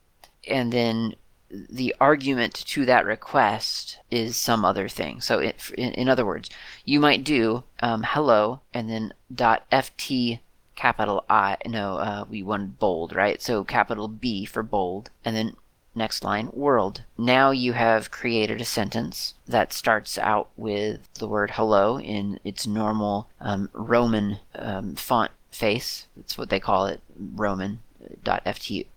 [0.46, 1.16] and then
[1.50, 5.20] the argument to that request is some other thing.
[5.20, 6.48] So it, in, in other words,
[6.84, 10.38] you might do um, hello and then ft
[10.80, 11.58] capital I.
[11.66, 13.42] No, uh, we wanted bold, right?
[13.42, 15.56] So capital B for bold, and then
[15.94, 17.02] next line world.
[17.18, 22.66] Now you have created a sentence that starts out with the word hello in its
[22.66, 26.06] normal um, Roman um, font face.
[26.16, 27.80] That's what they call it, Roman.
[28.24, 28.42] Dot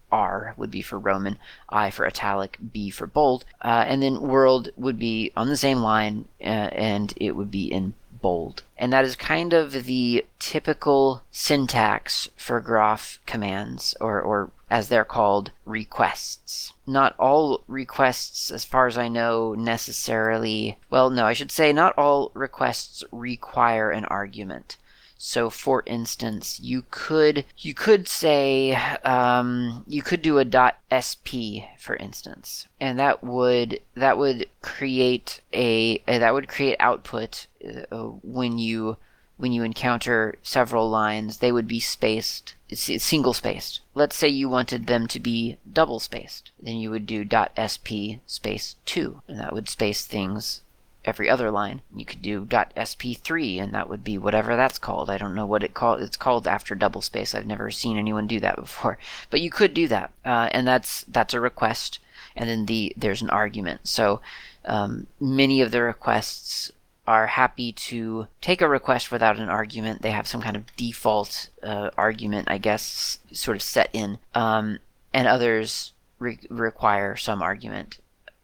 [0.10, 4.70] R would be for Roman, I for italic, B for bold, uh, and then world
[4.78, 8.64] would be on the same line, uh, and it would be in bold.
[8.78, 15.06] And that is kind of the typical syntax for Groff commands, or, or as they're
[15.06, 16.74] called, requests.
[16.88, 21.96] Not all requests, as far as I know, necessarily, well, no, I should say not
[21.98, 24.78] all requests require an argument.
[25.26, 28.74] So, for instance, you could you could say
[29.06, 36.04] um, you could do a .sp for instance, and that would that would create a,
[36.10, 38.98] a that would create output uh, when you
[39.38, 41.38] when you encounter several lines.
[41.38, 43.80] They would be spaced single spaced.
[43.96, 48.76] Let's say you wanted them to be double spaced, then you would do .sp space
[48.84, 50.64] two, and that would space things
[51.06, 51.82] every other line.
[51.96, 55.10] You could do .sp3 and that would be whatever that's called.
[55.10, 56.02] I don't know what it called.
[56.02, 57.36] It's called after double space.
[57.36, 58.98] I've never seen anyone do that before,
[59.30, 62.00] but you could do that, uh, and that's that's a request,
[62.36, 63.82] and then the there's an argument.
[63.88, 64.22] So
[64.66, 66.72] um, many of the requests
[67.06, 70.02] are happy to take a request without an argument.
[70.02, 74.80] They have some kind of default uh, argument, I guess, sort of set in, um,
[75.14, 77.98] and others re- require some argument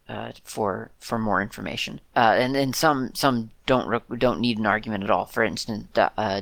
[0.10, 2.02] uh, for for more information.
[2.16, 5.26] Uh, and then some some don't don't need an argument at all.
[5.26, 6.42] For instance, uh,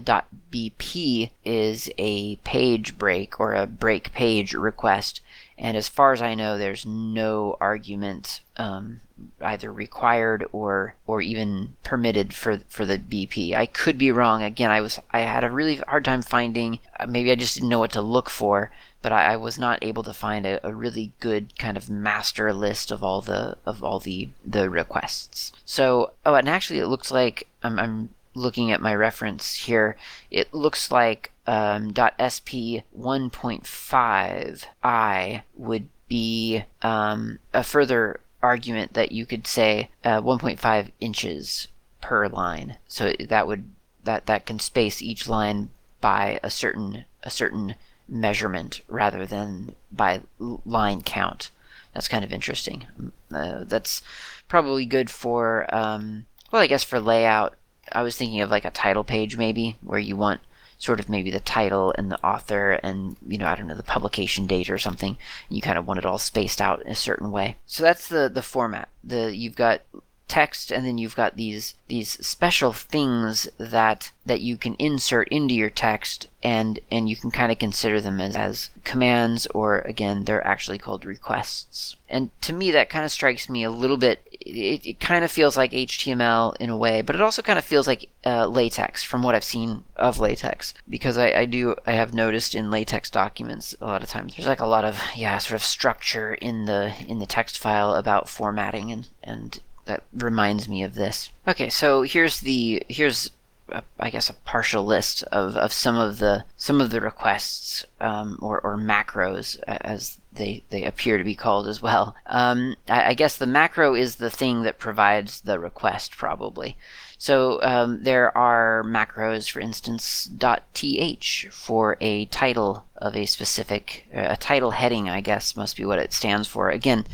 [0.51, 5.19] .bp is a page break or a break page request,
[5.57, 9.01] and as far as I know, there's no argument um,
[9.41, 13.53] either required or or even permitted for for the BP.
[13.53, 14.43] I could be wrong.
[14.43, 16.79] Again, I was I had a really hard time finding.
[16.97, 18.71] Uh, maybe I just didn't know what to look for
[19.07, 22.51] but I, I was not able to find a, a, really good kind of master
[22.51, 25.53] list of all the of all the the requests.
[25.63, 29.95] So oh, and actually, it looks like I'm, I'm looking at my reference here.
[30.29, 39.47] It looks like um, .sp 1.5i would be um, a further argument that you could
[39.47, 41.69] say uh, 1.5 inches
[42.01, 42.75] per line.
[42.89, 43.69] So that would
[44.03, 45.69] that that can space each line
[46.01, 47.75] by a certain a certain
[48.07, 51.51] measurement rather than by line count.
[51.93, 52.85] That's kind of interesting.
[53.33, 54.01] Uh, that's
[54.47, 57.55] probably good for, um, well, I guess for layout.
[57.91, 60.41] I was thinking of like a title page maybe, where you want
[60.77, 63.83] sort of maybe the title and the author and you know I don't know the
[63.83, 65.17] publication date or something.
[65.49, 67.55] You kind of want it all spaced out in a certain way.
[67.65, 68.89] So that's the the format.
[69.03, 69.81] The you've got
[70.27, 75.53] text and then you've got these these special things that that you can insert into
[75.53, 80.25] your text and and you can kind of consider them as, as commands or again
[80.25, 81.95] they're actually called requests.
[82.09, 85.31] And to me that kind of strikes me a little bit it, it kind of
[85.31, 89.03] feels like html in a way but it also kind of feels like uh, LaTeX
[89.03, 93.09] from what i've seen of LaTeX because I, I do i have noticed in LaTeX
[93.09, 96.65] documents a lot of times there's like a lot of yeah sort of structure in
[96.65, 101.29] the in the text file about formatting and and that reminds me of this.
[101.47, 103.31] Okay, so here's the here's
[103.69, 107.85] a, I guess a partial list of, of some of the some of the requests
[107.99, 112.15] um, or, or macros as they, they appear to be called as well.
[112.27, 116.77] Um, I, I, guess the macro is the thing that provides the request probably.
[117.17, 120.29] So um, there are macros, for instance,
[120.73, 125.09] .th for a title of a specific a title heading.
[125.09, 126.69] I guess must be what it stands for.
[126.69, 127.05] Again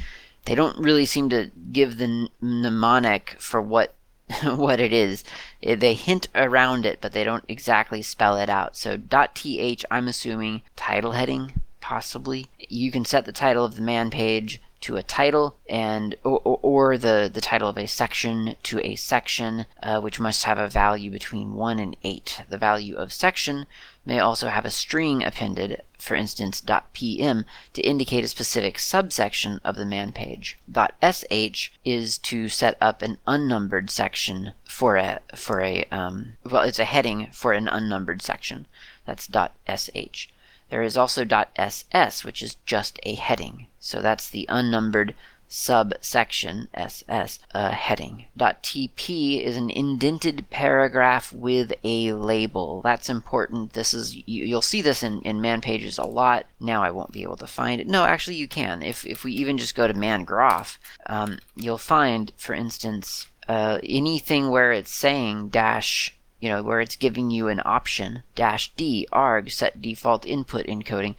[0.45, 3.95] they don't really seem to give the mnemonic for what
[4.43, 5.23] what it is.
[5.61, 8.75] They hint around it, but they don't exactly spell it out.
[8.75, 12.47] So .th, I'm assuming title heading, possibly.
[12.57, 16.97] You can set the title of the man page to a title and or, or,
[16.97, 21.09] the, the title of a section to a section uh, which must have a value
[21.09, 23.65] between 1 and 8 the value of section
[24.05, 26.61] may also have a string appended for instance
[26.93, 33.01] .pm to indicate a specific subsection of the man page .sh is to set up
[33.01, 38.21] an unnumbered section for a for a um, well it's a heading for an unnumbered
[38.21, 38.67] section.
[39.05, 39.29] That's
[39.67, 40.27] .sh
[40.73, 43.67] there is also .ss, which is just a heading.
[43.79, 45.13] So that's the unnumbered
[45.53, 48.25] subsection SS uh, heading.
[48.39, 52.81] .tp is an indented paragraph with a label.
[52.81, 53.73] That's important.
[53.73, 56.47] This is you, will see this in, in man pages a lot.
[56.59, 57.85] Now I won't be able to find it.
[57.85, 58.81] No, actually you can.
[58.81, 63.77] If if we even just go to man Groff, um, you'll find, for instance, uh,
[63.83, 69.07] anything where it's saying dash you know, where it's giving you an option, dash D,
[69.13, 71.15] arg, set default input encoding.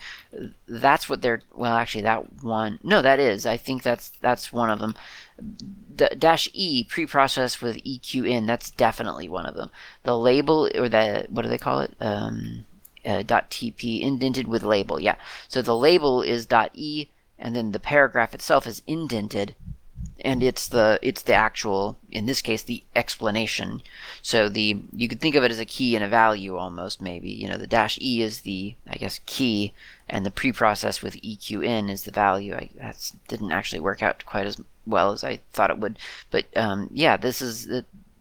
[0.68, 4.68] That's what they're, well, actually that one, no, that is, I think that's, that's one
[4.68, 4.94] of them.
[5.96, 9.70] The dash E, preprocess with eqn, that's definitely one of them.
[10.02, 11.94] The label, or the, what do they call it?
[12.00, 12.66] Um,
[13.06, 15.16] uh, .tp, indented with label, yeah.
[15.48, 17.08] So the label is dot .e,
[17.38, 19.54] and then the paragraph itself is indented,
[20.24, 23.82] and it's the it's the actual in this case the explanation.
[24.22, 27.30] So the you could think of it as a key and a value almost maybe.
[27.30, 29.74] You know the dash e is the i guess key
[30.08, 32.54] and the preprocess with eqn is the value.
[32.54, 35.98] I that didn't actually work out quite as well as i thought it would.
[36.30, 37.68] But um, yeah this is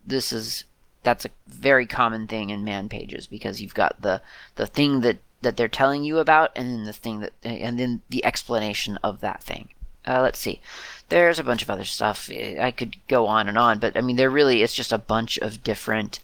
[0.05, 0.65] this is
[1.03, 4.21] that's a very common thing in man pages because you've got the
[4.55, 8.01] the thing that that they're telling you about and then the thing that and then
[8.09, 9.69] the explanation of that thing
[10.07, 10.59] uh, let's see.
[11.09, 12.29] There's a bunch of other stuff.
[12.31, 15.37] I could go on and on, but I mean, there really is just a bunch
[15.37, 16.19] of different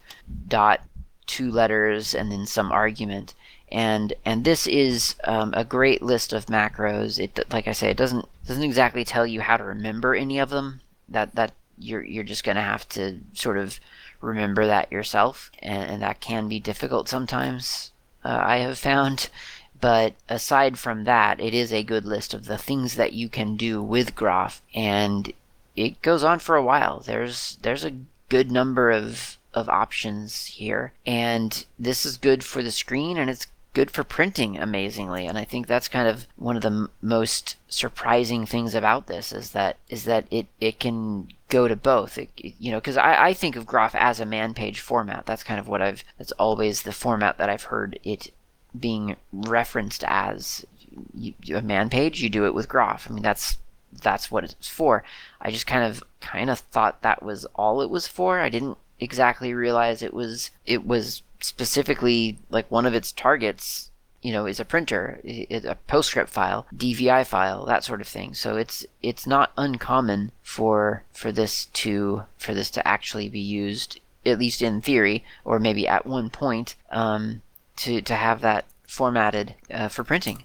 [0.48, 0.80] dot
[1.26, 3.34] two letters and then some argument.
[3.70, 7.20] And and this is um, a great list of macros.
[7.20, 10.50] It like I say, it doesn't doesn't exactly tell you how to remember any of
[10.50, 10.80] them.
[11.08, 13.78] That that you're you're just gonna have to sort of
[14.20, 17.92] remember that yourself, and, and that can be difficult sometimes.
[18.24, 19.30] Uh, I have found
[19.80, 23.56] but aside from that, it is a good list of the things that you can
[23.56, 25.32] do with Groff, and
[25.76, 27.00] it goes on for a while.
[27.00, 27.96] There's there's a
[28.28, 33.46] good number of of options here, and this is good for the screen, and it's
[33.72, 35.26] good for printing amazingly.
[35.26, 39.32] And i think that's kind of one of the m- most surprising things about this
[39.32, 42.18] is that is that it it can go to both.
[42.18, 45.26] It, you know because I, I think of Groff as a man page format.
[45.26, 48.32] That's kind of what i've that's always the format that i've heard it
[48.78, 50.64] being referenced as
[51.14, 53.06] you, a man page, you do it with Groff.
[53.08, 53.58] I mean, that's
[54.02, 55.02] that's what it's for.
[55.40, 58.40] I just kind of kind of thought that was all it was for.
[58.40, 63.86] I didn't exactly realize it was it was specifically like one of its targets.
[64.22, 68.34] You know, is a printer, a PostScript file, DVI file, that sort of thing.
[68.34, 73.98] So it's it's not uncommon for for this to for this to actually be used,
[74.26, 76.76] at least in theory, or maybe at one point.
[76.90, 77.40] Um,
[77.80, 80.44] to, to have that formatted uh, for printing.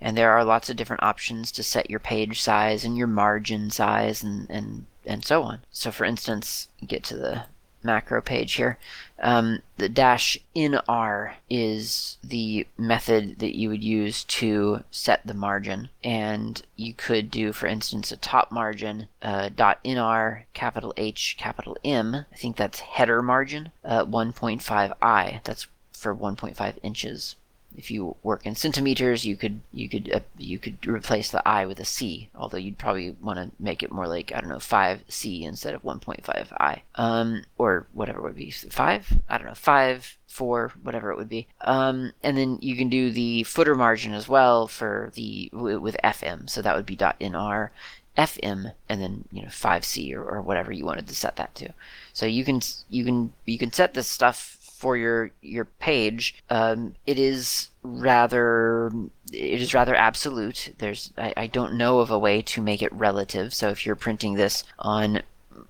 [0.00, 3.70] And there are lots of different options to set your page size and your margin
[3.70, 5.60] size and, and, and so on.
[5.70, 7.44] So for instance, get to the
[7.84, 8.78] macro page here.
[9.20, 15.34] Um, the dash in R is the method that you would use to set the
[15.34, 15.88] margin.
[16.02, 21.36] And you could do, for instance, a top margin uh, dot in R capital H
[21.38, 22.14] capital M.
[22.14, 25.40] I think that's header margin uh, 1.5 I.
[25.44, 25.66] That's
[26.02, 27.36] for 1.5 inches.
[27.74, 31.64] If you work in centimeters, you could you could uh, you could replace the i
[31.64, 32.28] with a c.
[32.34, 35.82] Although you'd probably want to make it more like I don't know 5c instead of
[35.82, 39.22] 1.5 i, um, or whatever it would be five.
[39.26, 41.46] I don't know five four whatever it would be.
[41.62, 46.50] Um, and then you can do the footer margin as well for the with fm.
[46.50, 47.70] So that would be .nr
[48.16, 51.72] fm and then you know 5c or, or whatever you wanted to set that to.
[52.12, 56.96] So you can you can you can set this stuff for your your page, um,
[57.06, 58.90] it is rather
[59.32, 60.74] it is rather absolute.
[60.78, 63.54] There's I, I don't know of a way to make it relative.
[63.54, 65.22] So if you're printing this on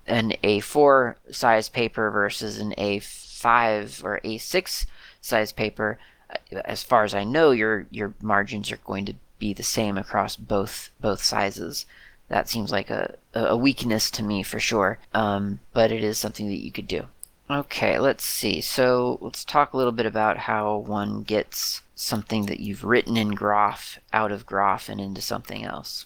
[0.07, 4.87] an A4 size paper versus an A5 or A6
[5.21, 5.99] size paper,
[6.65, 10.35] as far as I know, your your margins are going to be the same across
[10.35, 11.85] both both sizes.
[12.29, 16.47] That seems like a, a weakness to me for sure, um, but it is something
[16.47, 17.05] that you could do.
[17.49, 18.61] Okay, let's see.
[18.61, 23.31] So let's talk a little bit about how one gets something that you've written in
[23.31, 26.05] Groff out of Groff and into something else.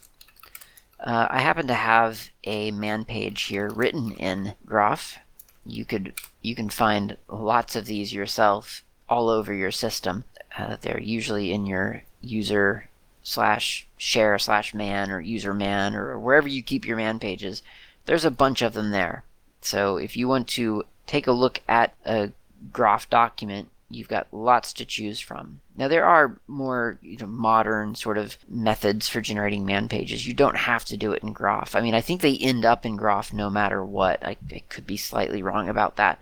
[1.00, 5.20] Uh, I happen to have a man page here written in Groff.
[5.64, 10.24] You could you can find lots of these yourself all over your system.
[10.58, 12.90] Uh, they're usually in your user
[13.22, 17.62] slash share slash man or user man or wherever you keep your man pages.
[18.06, 19.24] There's a bunch of them there.
[19.62, 22.32] So if you want to take a look at a
[22.72, 25.62] Groff document, you've got lots to choose from.
[25.76, 30.28] Now there are more you know, modern sort of methods for generating man pages.
[30.28, 31.76] You don't have to do it in Groff.
[31.76, 34.24] I mean, I think they end up in Groff no matter what.
[34.26, 36.20] I, I could be slightly wrong about that,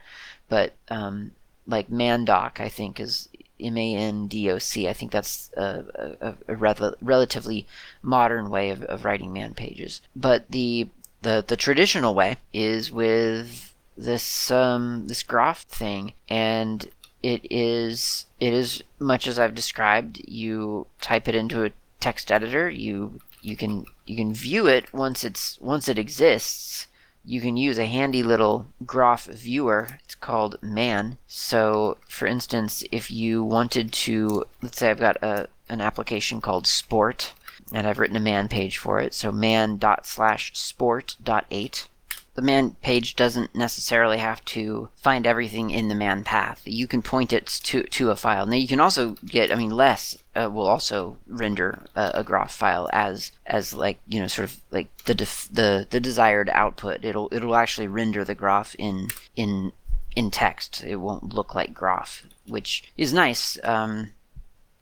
[0.48, 1.32] but um,
[1.66, 3.30] like ManDoc, I think is
[3.60, 4.88] M A N D O C.
[4.88, 7.66] I think that's a, a, a rel- relatively
[8.02, 10.02] modern way of, of writing man pages.
[10.16, 10.90] But the
[11.22, 16.90] the the traditional way is with this um this Groff thing and
[17.26, 20.22] it is it is much as I've described.
[20.28, 22.70] You type it into a text editor.
[22.70, 26.86] You you can you can view it once it's once it exists.
[27.24, 29.98] You can use a handy little Groff viewer.
[30.04, 31.18] It's called Man.
[31.26, 36.68] So, for instance, if you wanted to, let's say I've got a an application called
[36.68, 37.34] Sport,
[37.74, 39.16] and I've written a man page for it.
[39.16, 41.88] So man dot slash sport dot eight
[42.36, 46.62] the man page doesn't necessarily have to find everything in the man path.
[46.66, 48.46] You can point it to, to a file.
[48.46, 52.54] Now you can also get, I mean, less uh, will also render a, a Groff
[52.54, 57.06] file as as like you know sort of like the def, the the desired output.
[57.06, 59.72] It'll it'll actually render the Groff in in
[60.16, 60.84] in text.
[60.84, 63.58] It won't look like Groff, which is nice.
[63.64, 64.12] Um,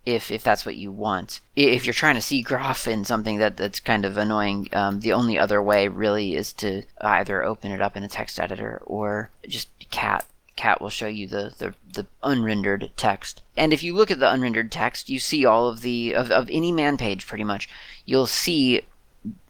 [0.05, 1.39] if if that's what you want.
[1.55, 5.13] If you're trying to see Groff in something that that's kind of annoying, um, the
[5.13, 9.29] only other way really is to either open it up in a text editor or
[9.47, 10.25] just cat.
[10.55, 13.41] Cat will show you the, the, the unrendered text.
[13.57, 16.47] And if you look at the unrendered text, you see all of the of, of
[16.51, 17.67] any man page pretty much.
[18.05, 18.81] You'll see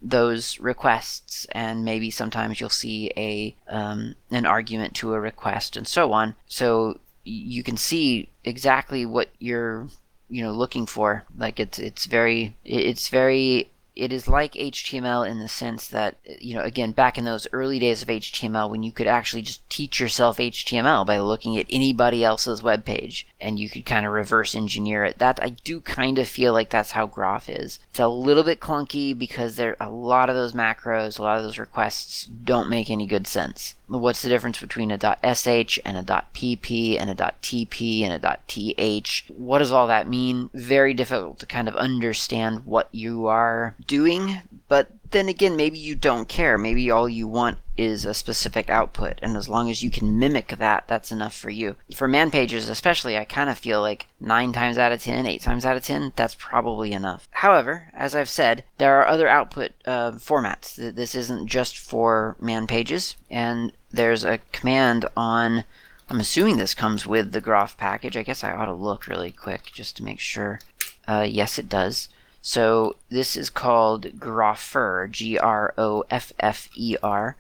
[0.01, 5.87] those requests and maybe sometimes you'll see a um, an argument to a request and
[5.87, 9.87] so on so you can see exactly what you're
[10.33, 15.39] you know looking for like it's it's very it's very it is like HTML in
[15.39, 18.91] the sense that, you know, again, back in those early days of HTML when you
[18.91, 23.69] could actually just teach yourself HTML by looking at anybody else's web page and you
[23.69, 25.19] could kind of reverse engineer it.
[25.19, 27.79] That I do kind of feel like that's how Groff is.
[27.91, 31.43] It's a little bit clunky because there a lot of those macros, a lot of
[31.43, 33.75] those requests don't make any good sense.
[33.87, 36.03] What's the difference between a .sh and a
[36.33, 39.25] .pp and a .tp and a .th?
[39.27, 40.49] What does all that mean?
[40.53, 45.95] Very difficult to kind of understand what you are doing, but then again, maybe you
[45.95, 46.57] don't care.
[46.57, 50.49] Maybe all you want is a specific output, and as long as you can mimic
[50.57, 51.75] that, that's enough for you.
[51.95, 55.41] For man pages, especially, I kind of feel like 9 times out of 10, 8
[55.41, 57.27] times out of 10, that's probably enough.
[57.31, 60.75] However, as I've said, there are other output uh, formats.
[60.75, 65.63] This isn't just for man pages, and there's a command on.
[66.09, 68.17] I'm assuming this comes with the Groff package.
[68.17, 70.59] I guess I ought to look really quick just to make sure.
[71.07, 72.09] Uh, yes, it does.
[72.45, 75.75] So this is called Groffer, G-R-O-F-F-E-R,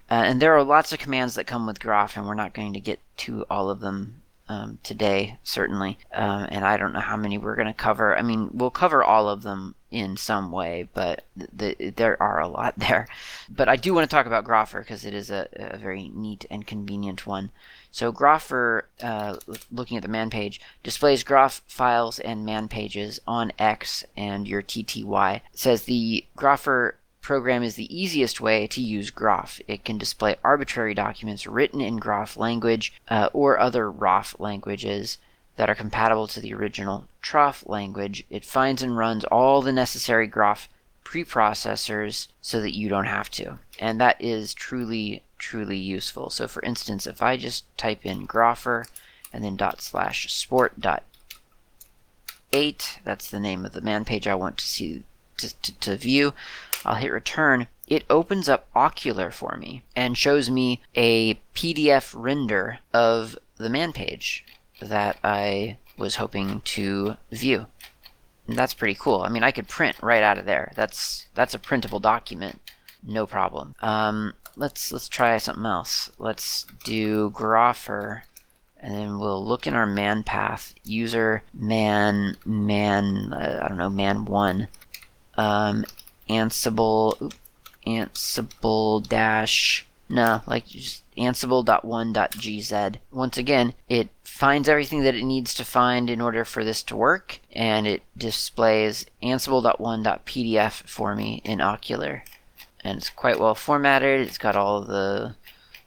[0.09, 2.71] uh, and there are lots of commands that come with Groff, and we're not going
[2.71, 5.97] to get to all of them um, today, certainly.
[6.13, 8.17] Um, and I don't know how many we're going to cover.
[8.17, 12.39] I mean, we'll cover all of them in some way, but th- th- there are
[12.39, 13.09] a lot there.
[13.49, 16.45] But I do want to talk about Groffer because it is a, a very neat
[16.49, 17.51] and convenient one.
[17.93, 19.37] So Groffer, uh,
[19.71, 24.63] looking at the man page, displays Groff files and man pages on X and your
[24.63, 25.41] TTY.
[25.53, 29.61] Says the Groffer program is the easiest way to use Groff.
[29.67, 35.19] It can display arbitrary documents written in Groff language uh, or other roff languages
[35.57, 38.25] that are compatible to the original Troff language.
[38.31, 40.67] It finds and runs all the necessary Groff
[41.05, 43.59] preprocessors so that you don't have to.
[43.79, 46.29] And that is truly truly useful.
[46.29, 48.87] So for instance, if I just type in Groffer
[49.33, 51.03] and then dot slash sport dot
[52.53, 55.03] eight, that's the name of the man page I want to see
[55.37, 56.33] to, to, to view,
[56.85, 57.67] I'll hit return.
[57.87, 63.93] It opens up Okular for me and shows me a PDF render of the man
[63.93, 64.45] page
[64.81, 67.67] that I was hoping to view.
[68.47, 69.21] And that's pretty cool.
[69.21, 70.71] I mean, I could print right out of there.
[70.75, 72.59] That's that's a printable document,
[73.05, 73.75] no problem.
[73.81, 76.11] Um, let's let's try something else.
[76.17, 78.23] Let's do Groffer,
[78.79, 80.73] and then we'll look in our man path.
[80.83, 84.67] User man man uh, I don't know man one.
[85.35, 85.85] Um,
[86.29, 87.33] Ansible
[87.85, 92.95] Ansible dash no like just ansible.1.gz.
[93.11, 96.95] Once again, it finds everything that it needs to find in order for this to
[96.95, 102.23] work, and it displays ansible.1.pdf for me in Okular
[102.83, 104.21] and it's quite well formatted.
[104.27, 105.35] It's got all the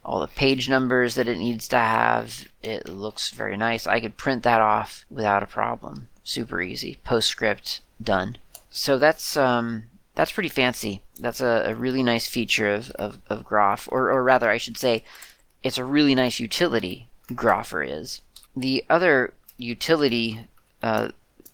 [0.04, 2.46] all the page numbers that it needs to have.
[2.62, 3.86] It looks very nice.
[3.86, 6.08] I could print that off without a problem.
[6.22, 6.98] Super easy.
[7.04, 8.38] Postscript done.
[8.70, 9.84] So that's um
[10.16, 11.02] that's pretty fancy.
[11.20, 14.78] That's a, a really nice feature of, of, of Groff, or, or rather, I should
[14.78, 15.04] say,
[15.62, 18.22] it's a really nice utility, Groffer is.
[18.56, 20.48] The other utility
[20.82, 21.10] uh,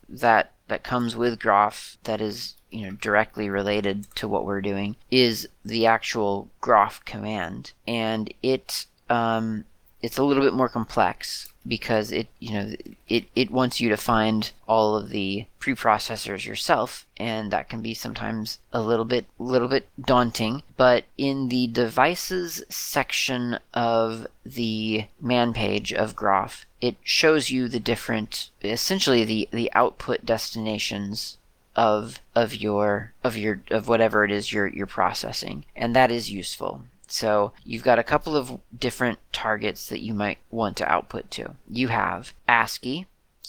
[0.08, 4.96] that that comes with Groff that is you know directly related to what we're doing
[5.10, 7.72] is the actual Groff command.
[7.86, 9.64] And it um,
[10.00, 12.74] it's a little bit more complex because it you know
[13.08, 17.06] it, it wants you to find all of the preprocessors yourself.
[17.16, 20.62] And that can be sometimes a little bit little bit daunting.
[20.76, 27.80] But in the devices section of the man page of Groff it shows you the
[27.80, 31.38] different essentially the the output destinations
[31.74, 36.30] of of your of your of whatever it is you're you're processing and that is
[36.30, 41.30] useful so you've got a couple of different targets that you might want to output
[41.32, 41.56] to.
[41.68, 43.06] You have ASCII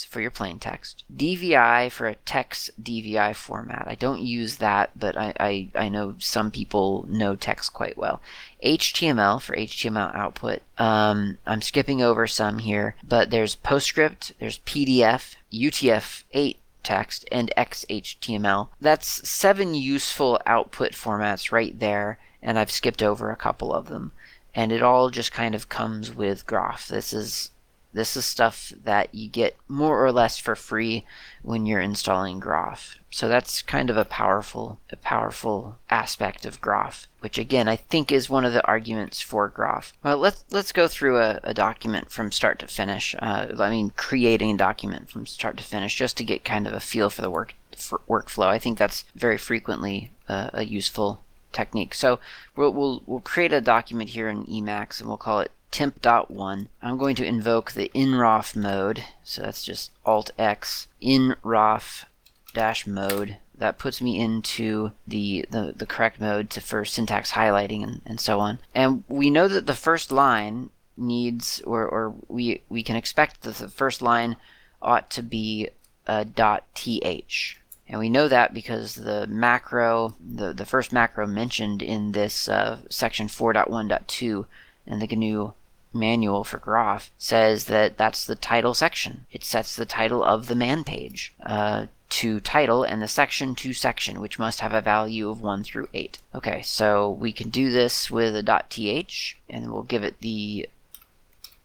[0.09, 3.85] for your plain text, DVI for a TeX DVI format.
[3.87, 8.21] I don't use that, but I, I, I know some people know TeX quite well.
[8.65, 10.61] HTML for HTML output.
[10.77, 18.69] Um, I'm skipping over some here, but there's PostScript, there's PDF, UTF-8 text, and XHTML.
[18.79, 24.11] That's seven useful output formats right there and I've skipped over a couple of them.
[24.53, 26.87] And it all just kind of comes with Groff.
[26.87, 27.49] This is
[27.93, 31.05] this is stuff that you get more or less for free
[31.41, 32.97] when you're installing Groff.
[33.11, 38.11] So that's kind of a powerful a powerful aspect of Groff, which again I think
[38.11, 39.93] is one of the arguments for Groff.
[40.03, 43.15] Well, let's let's go through a, a document from start to finish.
[43.19, 46.73] Uh, I mean, creating a document from start to finish, just to get kind of
[46.73, 48.47] a feel for the work for workflow.
[48.47, 51.23] I think that's very frequently uh, a useful
[51.53, 51.93] technique.
[51.93, 52.19] So
[52.55, 56.67] we'll, we'll, we'll create a document here in Emacs and we'll call it temp.1.
[56.83, 59.03] I'm going to invoke the nroff mode.
[59.23, 62.05] So that's just alt X nroff
[62.53, 63.37] dash mode.
[63.57, 68.19] That puts me into the, the, the correct mode to for syntax highlighting and, and
[68.19, 68.59] so on.
[68.73, 73.55] And we know that the first line needs, or, or we, we can expect that
[73.55, 74.37] the first line
[74.81, 75.69] ought to be
[76.05, 77.57] a dot th.
[77.87, 82.79] And we know that because the macro, the, the first macro mentioned in this uh,
[82.89, 84.45] section 4.1.2
[84.85, 85.53] in the GNU
[85.93, 89.25] manual for Groff says that that's the title section.
[89.31, 93.73] It sets the title of the man page uh, to title and the section to
[93.73, 96.19] section, which must have a value of 1 through 8.
[96.35, 100.69] Okay, so we can do this with a .th, and we'll give it the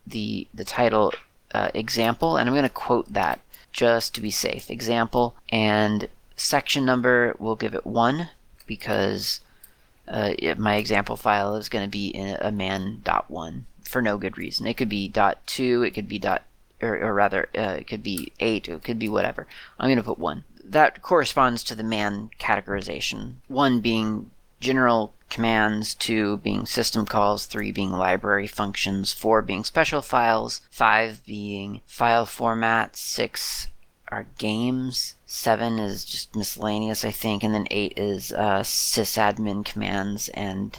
[0.07, 1.13] the the title
[1.53, 3.41] uh, example, and I'm going to quote that
[3.73, 4.71] just to be safe.
[4.71, 8.31] Example, and section number, we'll give it 1
[8.67, 9.41] because
[10.07, 14.67] uh, my example file is going to be in a man.1 for no good reason.
[14.67, 16.43] It could be dot two, it could be dot,
[16.83, 19.47] or, or rather, uh, it could be 8, it could be whatever.
[19.81, 20.45] I'm going to put 1.
[20.65, 23.35] That corresponds to the man categorization.
[23.49, 24.31] 1 being
[24.61, 31.25] general commands, 2 being system calls, 3 being library functions, 4 being special files, 5
[31.25, 33.69] being file formats, 6
[34.11, 40.29] are games, seven is just miscellaneous, I think, and then eight is uh, sysadmin commands
[40.31, 40.77] and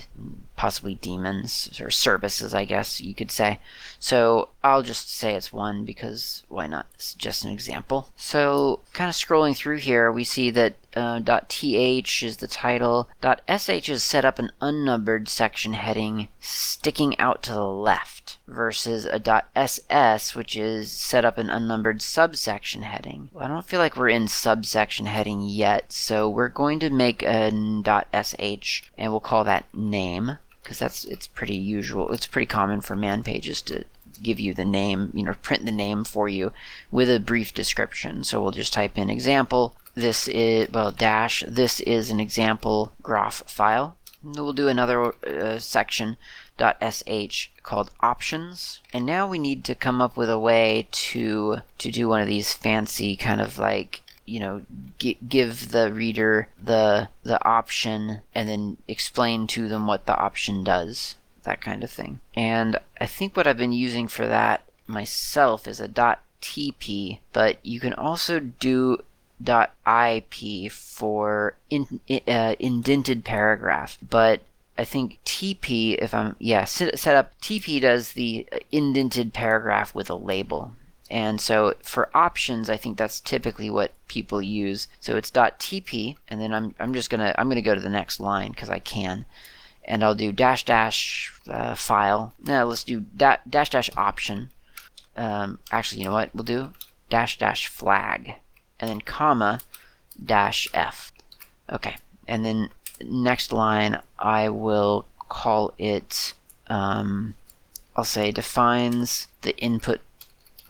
[0.60, 3.62] possibly demons or services, I guess you could say.
[3.97, 6.86] So I'll just say it's one because why not?
[6.95, 8.10] It's just an example.
[8.18, 13.07] So kind of scrolling through here, we see that uh, .th is the title.
[13.24, 19.43] .sh is set up an unnumbered section heading sticking out to the left versus a
[19.55, 23.30] .ss, which is set up an unnumbered subsection heading.
[23.32, 27.24] Well, I don't feel like we're in subsection heading yet, so we're going to make
[27.24, 30.38] a .sh and we'll call that name
[30.70, 32.11] because that's it's pretty usual.
[32.11, 33.86] It's pretty common for man pages to
[34.22, 36.53] give you the name, you know, print the name for you
[36.91, 38.24] with a brief description.
[38.24, 39.74] So we'll just type in example.
[39.95, 41.43] This is well dash.
[41.47, 43.95] This is an example Groff file.
[44.22, 46.17] And we'll do another uh, section
[46.59, 51.89] .sh called options and now we need to come up with a way to to
[51.89, 54.61] do one of these fancy kind of like you know
[55.27, 61.15] give the reader the the option and then explain to them what the option does
[61.43, 65.80] that kind of thing and i think what i've been using for that myself is
[65.80, 68.97] a .tp but you can also do
[69.45, 74.41] .ip for in, uh, indented paragraph but
[74.80, 80.09] I think TP, if I'm, yeah, set, set up, TP does the indented paragraph with
[80.09, 80.71] a label.
[81.10, 84.88] And so for options, I think that's typically what people use.
[84.99, 88.20] So it's .tp, and then I'm, I'm just gonna, I'm gonna go to the next
[88.20, 89.26] line because I can.
[89.84, 92.34] And I'll do dash dash uh, file.
[92.43, 94.51] Now let's do da dash dash option.
[95.18, 96.74] Um, actually, you know what we'll do?
[97.10, 98.36] Dash dash flag.
[98.80, 99.62] And then comma
[100.24, 101.12] dash f.
[101.72, 101.97] Okay.
[102.28, 102.70] And then
[103.01, 106.34] next line, I will call it,
[106.68, 107.34] um,
[107.95, 110.01] I'll say defines the input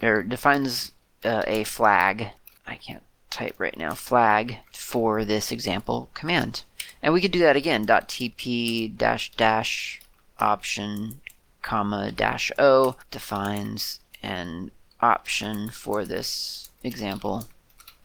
[0.02, 0.92] or defines
[1.24, 2.30] uh, a flag.
[2.66, 3.94] I can't type right now.
[3.94, 6.64] Flag for this example command.
[7.02, 7.86] And we could do that again.
[7.86, 10.02] .tp dash dash
[10.40, 11.22] option
[11.62, 14.72] comma dash o defines an
[15.02, 17.48] option for this example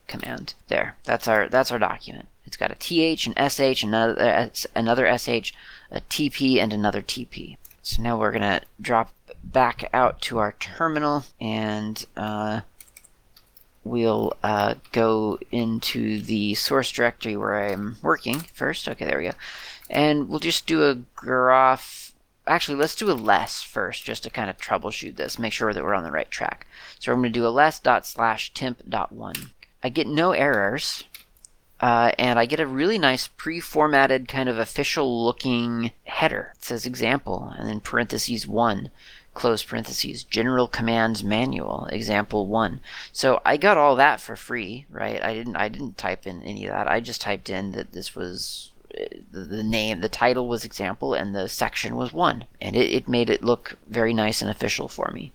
[0.06, 0.54] command.
[0.68, 2.28] There, that's our that's our document.
[2.46, 5.52] It's got a th, an sh, another another sh,
[5.90, 7.56] a tp, and another tp.
[7.82, 9.12] So now we're gonna drop
[9.52, 12.60] back out to our terminal and uh,
[13.84, 18.88] we'll uh, go into the source directory where I'm working first.
[18.88, 19.34] Okay, there we go.
[19.90, 22.12] And we'll just do a Groff.
[22.46, 25.82] Actually, let's do a less first, just to kind of troubleshoot this, make sure that
[25.82, 26.66] we're on the right track.
[26.98, 29.52] So I'm going to do a less dot slash temp dot one.
[29.82, 31.04] I get no errors,
[31.80, 36.52] uh, and I get a really nice pre-formatted kind of official looking header.
[36.56, 38.90] It says example, and then parentheses one
[39.34, 42.80] close parentheses, general commands manual, example one.
[43.12, 45.22] So I got all that for free, right?
[45.22, 46.88] I didn't I didn't type in any of that.
[46.88, 48.70] I just typed in that this was
[49.32, 53.08] the, the name, the title was example, and the section was one, and it, it
[53.08, 55.32] made it look very nice and official for me.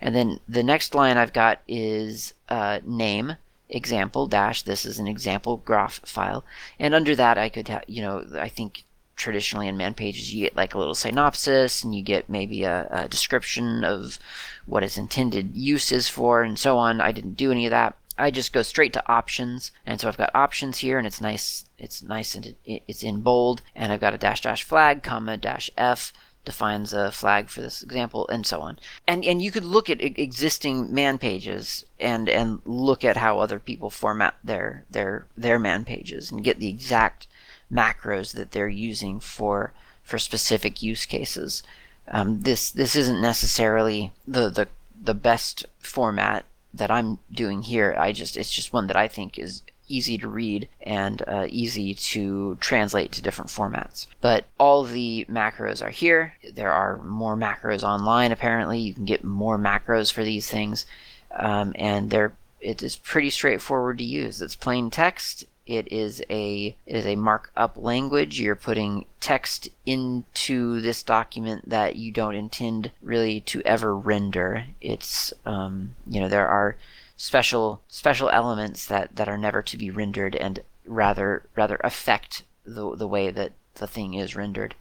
[0.00, 3.36] And then the next line I've got is uh, name
[3.70, 4.62] example dash.
[4.62, 6.44] This is an example Groff file,
[6.78, 8.84] and under that I could, have, you know, I think
[9.16, 12.88] traditionally in man pages you get like a little synopsis and you get maybe a,
[12.90, 14.18] a description of
[14.66, 17.00] what its intended use is for and so on.
[17.00, 17.96] I didn't do any of that.
[18.16, 21.64] I just go straight to options, and so I've got options here, and it's nice.
[21.78, 25.36] It's nice and it, it's in bold, and I've got a dash dash flag, comma
[25.36, 26.12] dash f
[26.44, 28.78] defines a flag for this example, and so on.
[29.06, 33.58] And and you could look at existing man pages and and look at how other
[33.58, 37.26] people format their their their man pages and get the exact
[37.72, 41.62] macros that they're using for for specific use cases.
[42.08, 44.68] Um, this this isn't necessarily the, the
[45.00, 47.96] the best format that I'm doing here.
[47.98, 51.94] I just it's just one that I think is easy to read and uh, easy
[51.94, 54.06] to translate to different formats.
[54.20, 56.34] But all the macros are here.
[56.54, 58.32] There are more macros online.
[58.32, 60.86] Apparently, you can get more macros for these things,
[61.32, 64.40] um, and they're it is pretty straightforward to use.
[64.40, 68.40] It's plain text it is a it is a markup language.
[68.40, 74.66] You're putting text into this document that you don't intend really to ever render.
[74.80, 76.76] It's um, you know there are
[77.16, 82.94] special special elements that that are never to be rendered and rather rather affect the
[82.96, 84.74] the way that the thing is rendered.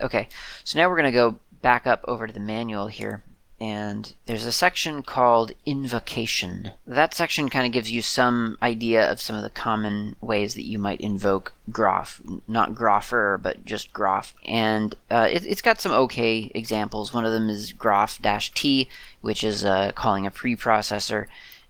[0.00, 0.28] Okay,
[0.64, 3.22] so now we're going to go back up over to the manual here
[3.60, 6.70] and there's a section called invocation.
[6.86, 10.64] That section kind of gives you some idea of some of the common ways that
[10.64, 14.34] you might invoke Groff, not Groffer, but just Groff.
[14.46, 17.12] And uh, it, has got some okay examples.
[17.12, 18.88] One of them is Groff-T,
[19.20, 21.26] which is uh, calling a preprocessor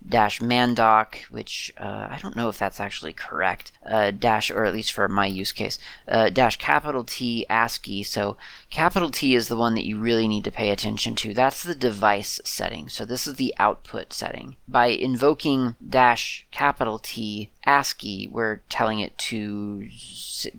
[0.07, 4.73] dash mandoc, which uh, I don't know if that's actually correct, uh, dash, or at
[4.73, 5.77] least for my use case,
[6.07, 8.03] uh, dash capital T ASCII.
[8.03, 8.37] So
[8.69, 11.33] capital T is the one that you really need to pay attention to.
[11.33, 12.89] That's the device setting.
[12.89, 14.55] So this is the output setting.
[14.67, 19.87] By invoking dash capital T ASCII, we're telling it to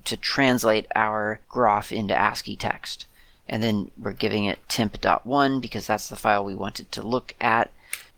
[0.04, 3.06] to translate our Groff into ASCII text.
[3.48, 7.34] And then we're giving it temp.1 because that's the file we want it to look
[7.40, 7.70] at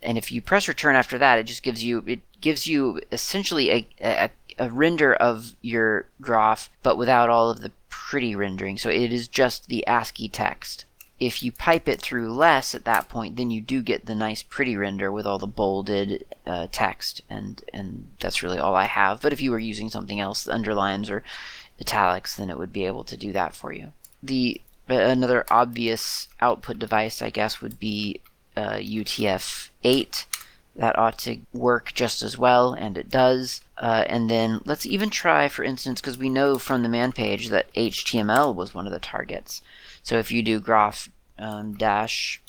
[0.04, 3.70] and if you press return after that, it just gives you it gives you essentially
[3.70, 8.78] a, a, a render of your Groff, but without all of the pretty rendering.
[8.78, 10.84] So it is just the ASCII text.
[11.18, 14.42] If you pipe it through less at that point, then you do get the nice
[14.42, 19.22] pretty render with all the bolded uh, text, and and that's really all I have.
[19.22, 21.22] But if you were using something else, underlines or
[21.80, 23.92] italics, then it would be able to do that for you.
[24.22, 28.20] The another obvious output device, I guess, would be
[28.56, 30.26] uh, UTF-8.
[30.76, 33.60] That ought to work just as well, and it does.
[33.78, 37.48] Uh, and then let's even try, for instance, because we know from the man page
[37.50, 39.62] that HTML was one of the targets.
[40.02, 42.42] So if you do Groff um, dash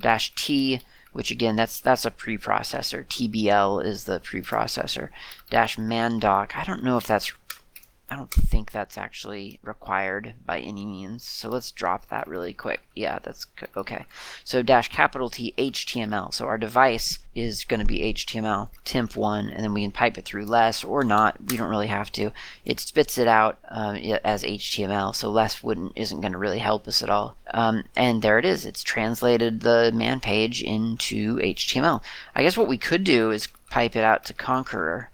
[0.00, 0.80] dash T,
[1.12, 3.06] which again that's that's a preprocessor.
[3.06, 5.10] TBL is the preprocessor.
[5.48, 6.56] Dash mandoc.
[6.56, 7.32] I don't know if that's
[8.10, 11.24] I don't think that's actually required by any means.
[11.24, 12.82] So let's drop that really quick.
[12.94, 13.46] Yeah, that's
[13.76, 14.04] okay.
[14.44, 16.32] So dash capital T HTML.
[16.32, 20.26] So our device is going to be HTML temp1 and then we can pipe it
[20.26, 21.36] through less or not.
[21.48, 22.30] We don't really have to.
[22.64, 25.14] It spits it out um, as HTML.
[25.14, 27.36] So less wouldn't isn't going to really help us at all.
[27.52, 28.66] Um, and there it is.
[28.66, 32.02] It's translated the man page into HTML.
[32.34, 35.08] I guess what we could do is pipe it out to Konqueror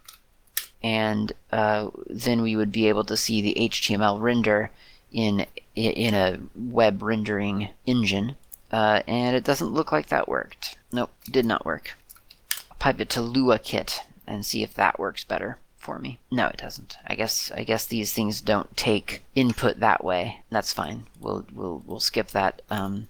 [0.83, 4.71] and uh, then we would be able to see the HTML render
[5.13, 8.37] in in a web rendering engine.
[8.73, 10.77] Uh, and it doesn't look like that worked.
[10.93, 11.97] Nope, did not work.
[12.71, 16.19] I'll pipe it to LuaKit and see if that works better for me.
[16.31, 16.97] No, it doesn't.
[17.07, 20.43] I guess I guess these things don't take input that way.
[20.51, 21.07] That's fine.
[21.21, 22.63] We'll we'll we'll skip that.
[22.71, 23.09] Um,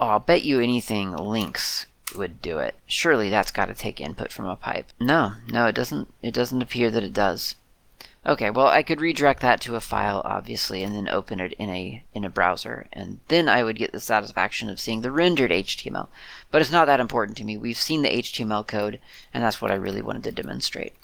[0.00, 2.74] Oh, I'll bet you anything links would do it.
[2.86, 4.86] Surely that's got to take input from a pipe.
[5.00, 6.12] No, no, it doesn't.
[6.22, 7.54] It doesn't appear that it does.
[8.26, 11.70] Okay, well, I could redirect that to a file, obviously, and then open it in
[11.70, 15.50] a in a browser, and then I would get the satisfaction of seeing the rendered
[15.50, 16.08] HTML.
[16.50, 17.56] But it's not that important to me.
[17.56, 19.00] We've seen the HTML code,
[19.32, 20.94] and that's what I really wanted to demonstrate.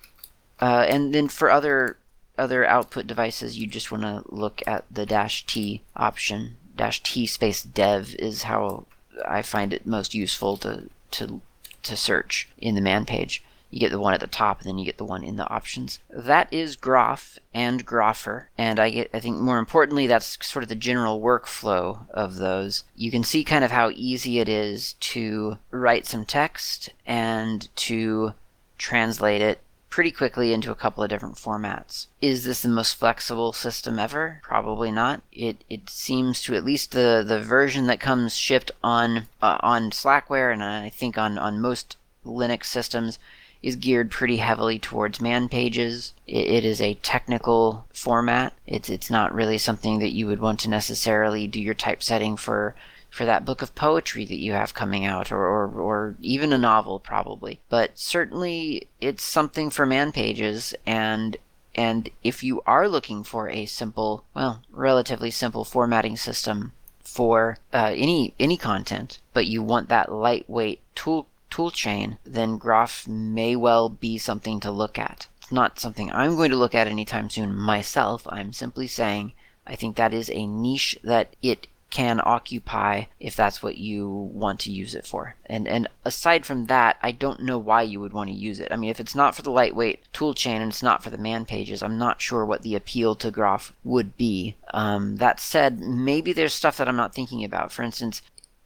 [0.60, 1.98] Uh, and then for other
[2.36, 6.56] other output devices, you just want to look at the dash T option.
[6.76, 8.86] Dash T space dev is how
[9.26, 11.40] I find it most useful to to
[11.82, 13.42] to search in the man page.
[13.70, 15.48] You get the one at the top, and then you get the one in the
[15.48, 15.98] options.
[16.08, 20.68] That is Groff and Groffer, and I get I think more importantly that's sort of
[20.68, 22.84] the general workflow of those.
[22.94, 28.34] You can see kind of how easy it is to write some text and to
[28.78, 29.60] translate it
[29.94, 32.08] pretty quickly into a couple of different formats.
[32.20, 34.40] Is this the most flexible system ever?
[34.42, 35.22] Probably not.
[35.30, 39.92] It it seems to at least the the version that comes shipped on uh, on
[39.92, 43.20] Slackware and I think on on most Linux systems
[43.62, 46.12] is geared pretty heavily towards man pages.
[46.26, 48.52] It, it is a technical format.
[48.66, 52.74] It's it's not really something that you would want to necessarily do your typesetting for
[53.14, 56.58] for that book of poetry that you have coming out, or, or, or even a
[56.58, 57.60] novel, probably.
[57.68, 61.36] But certainly, it's something for man pages, and
[61.76, 66.72] and if you are looking for a simple, well, relatively simple formatting system
[67.04, 73.06] for uh, any any content, but you want that lightweight tool tool chain, then Groff
[73.06, 75.28] may well be something to look at.
[75.40, 78.26] It's not something I'm going to look at anytime soon myself.
[78.28, 79.34] I'm simply saying
[79.66, 84.58] I think that is a niche that it can occupy if that's what you want
[84.58, 85.36] to use it for.
[85.46, 88.72] And and aside from that, I don't know why you would want to use it.
[88.72, 91.44] I mean, if it's not for the lightweight toolchain and it's not for the man
[91.44, 94.56] pages, I'm not sure what the appeal to Groff would be.
[94.72, 97.70] Um, that said, maybe there's stuff that I'm not thinking about.
[97.70, 98.22] For instance,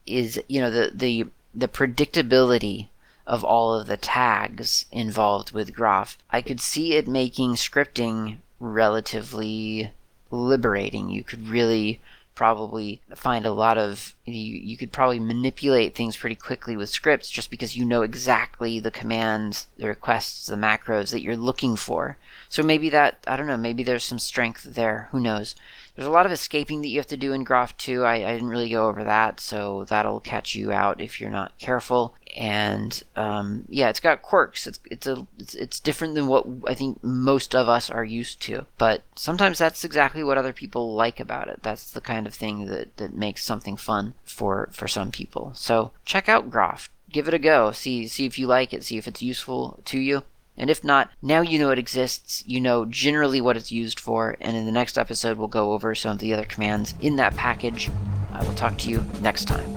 [0.06, 2.88] is you know the the the predictability
[3.26, 6.16] of all of the tags involved with Groff.
[6.30, 9.92] I could see it making scripting relatively
[10.30, 11.10] liberating.
[11.10, 12.00] You could really
[12.38, 17.28] probably find a lot of you, you could probably manipulate things pretty quickly with scripts
[17.28, 22.16] just because you know exactly the commands the requests the macros that you're looking for
[22.48, 25.54] so maybe that i don't know maybe there's some strength there who knows
[25.98, 28.04] there's a lot of escaping that you have to do in Groff 2.
[28.04, 31.58] I, I didn't really go over that, so that'll catch you out if you're not
[31.58, 32.14] careful.
[32.36, 34.68] And um, yeah, it's got quirks.
[34.68, 38.40] It's it's a it's, it's different than what I think most of us are used
[38.42, 38.66] to.
[38.78, 41.64] But sometimes that's exactly what other people like about it.
[41.64, 45.50] That's the kind of thing that that makes something fun for for some people.
[45.56, 46.90] So check out Groff.
[47.10, 47.72] Give it a go.
[47.72, 48.84] See see if you like it.
[48.84, 50.22] See if it's useful to you.
[50.58, 54.36] And if not, now you know it exists, you know generally what it's used for,
[54.40, 57.36] and in the next episode we'll go over some of the other commands in that
[57.36, 57.90] package.
[58.32, 59.76] I will talk to you next time.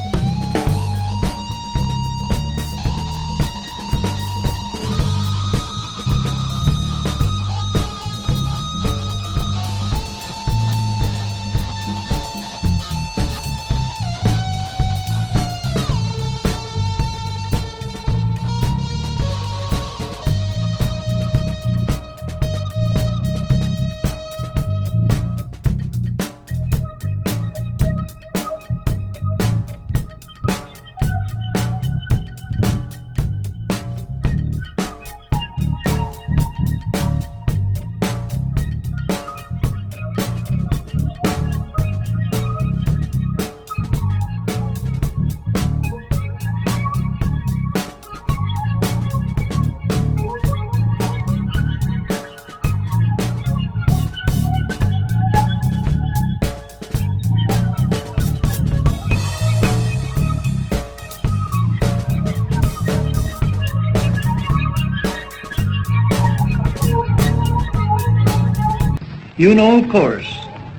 [69.41, 70.31] You know, of course,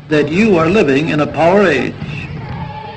[0.06, 1.96] that you are living in a power age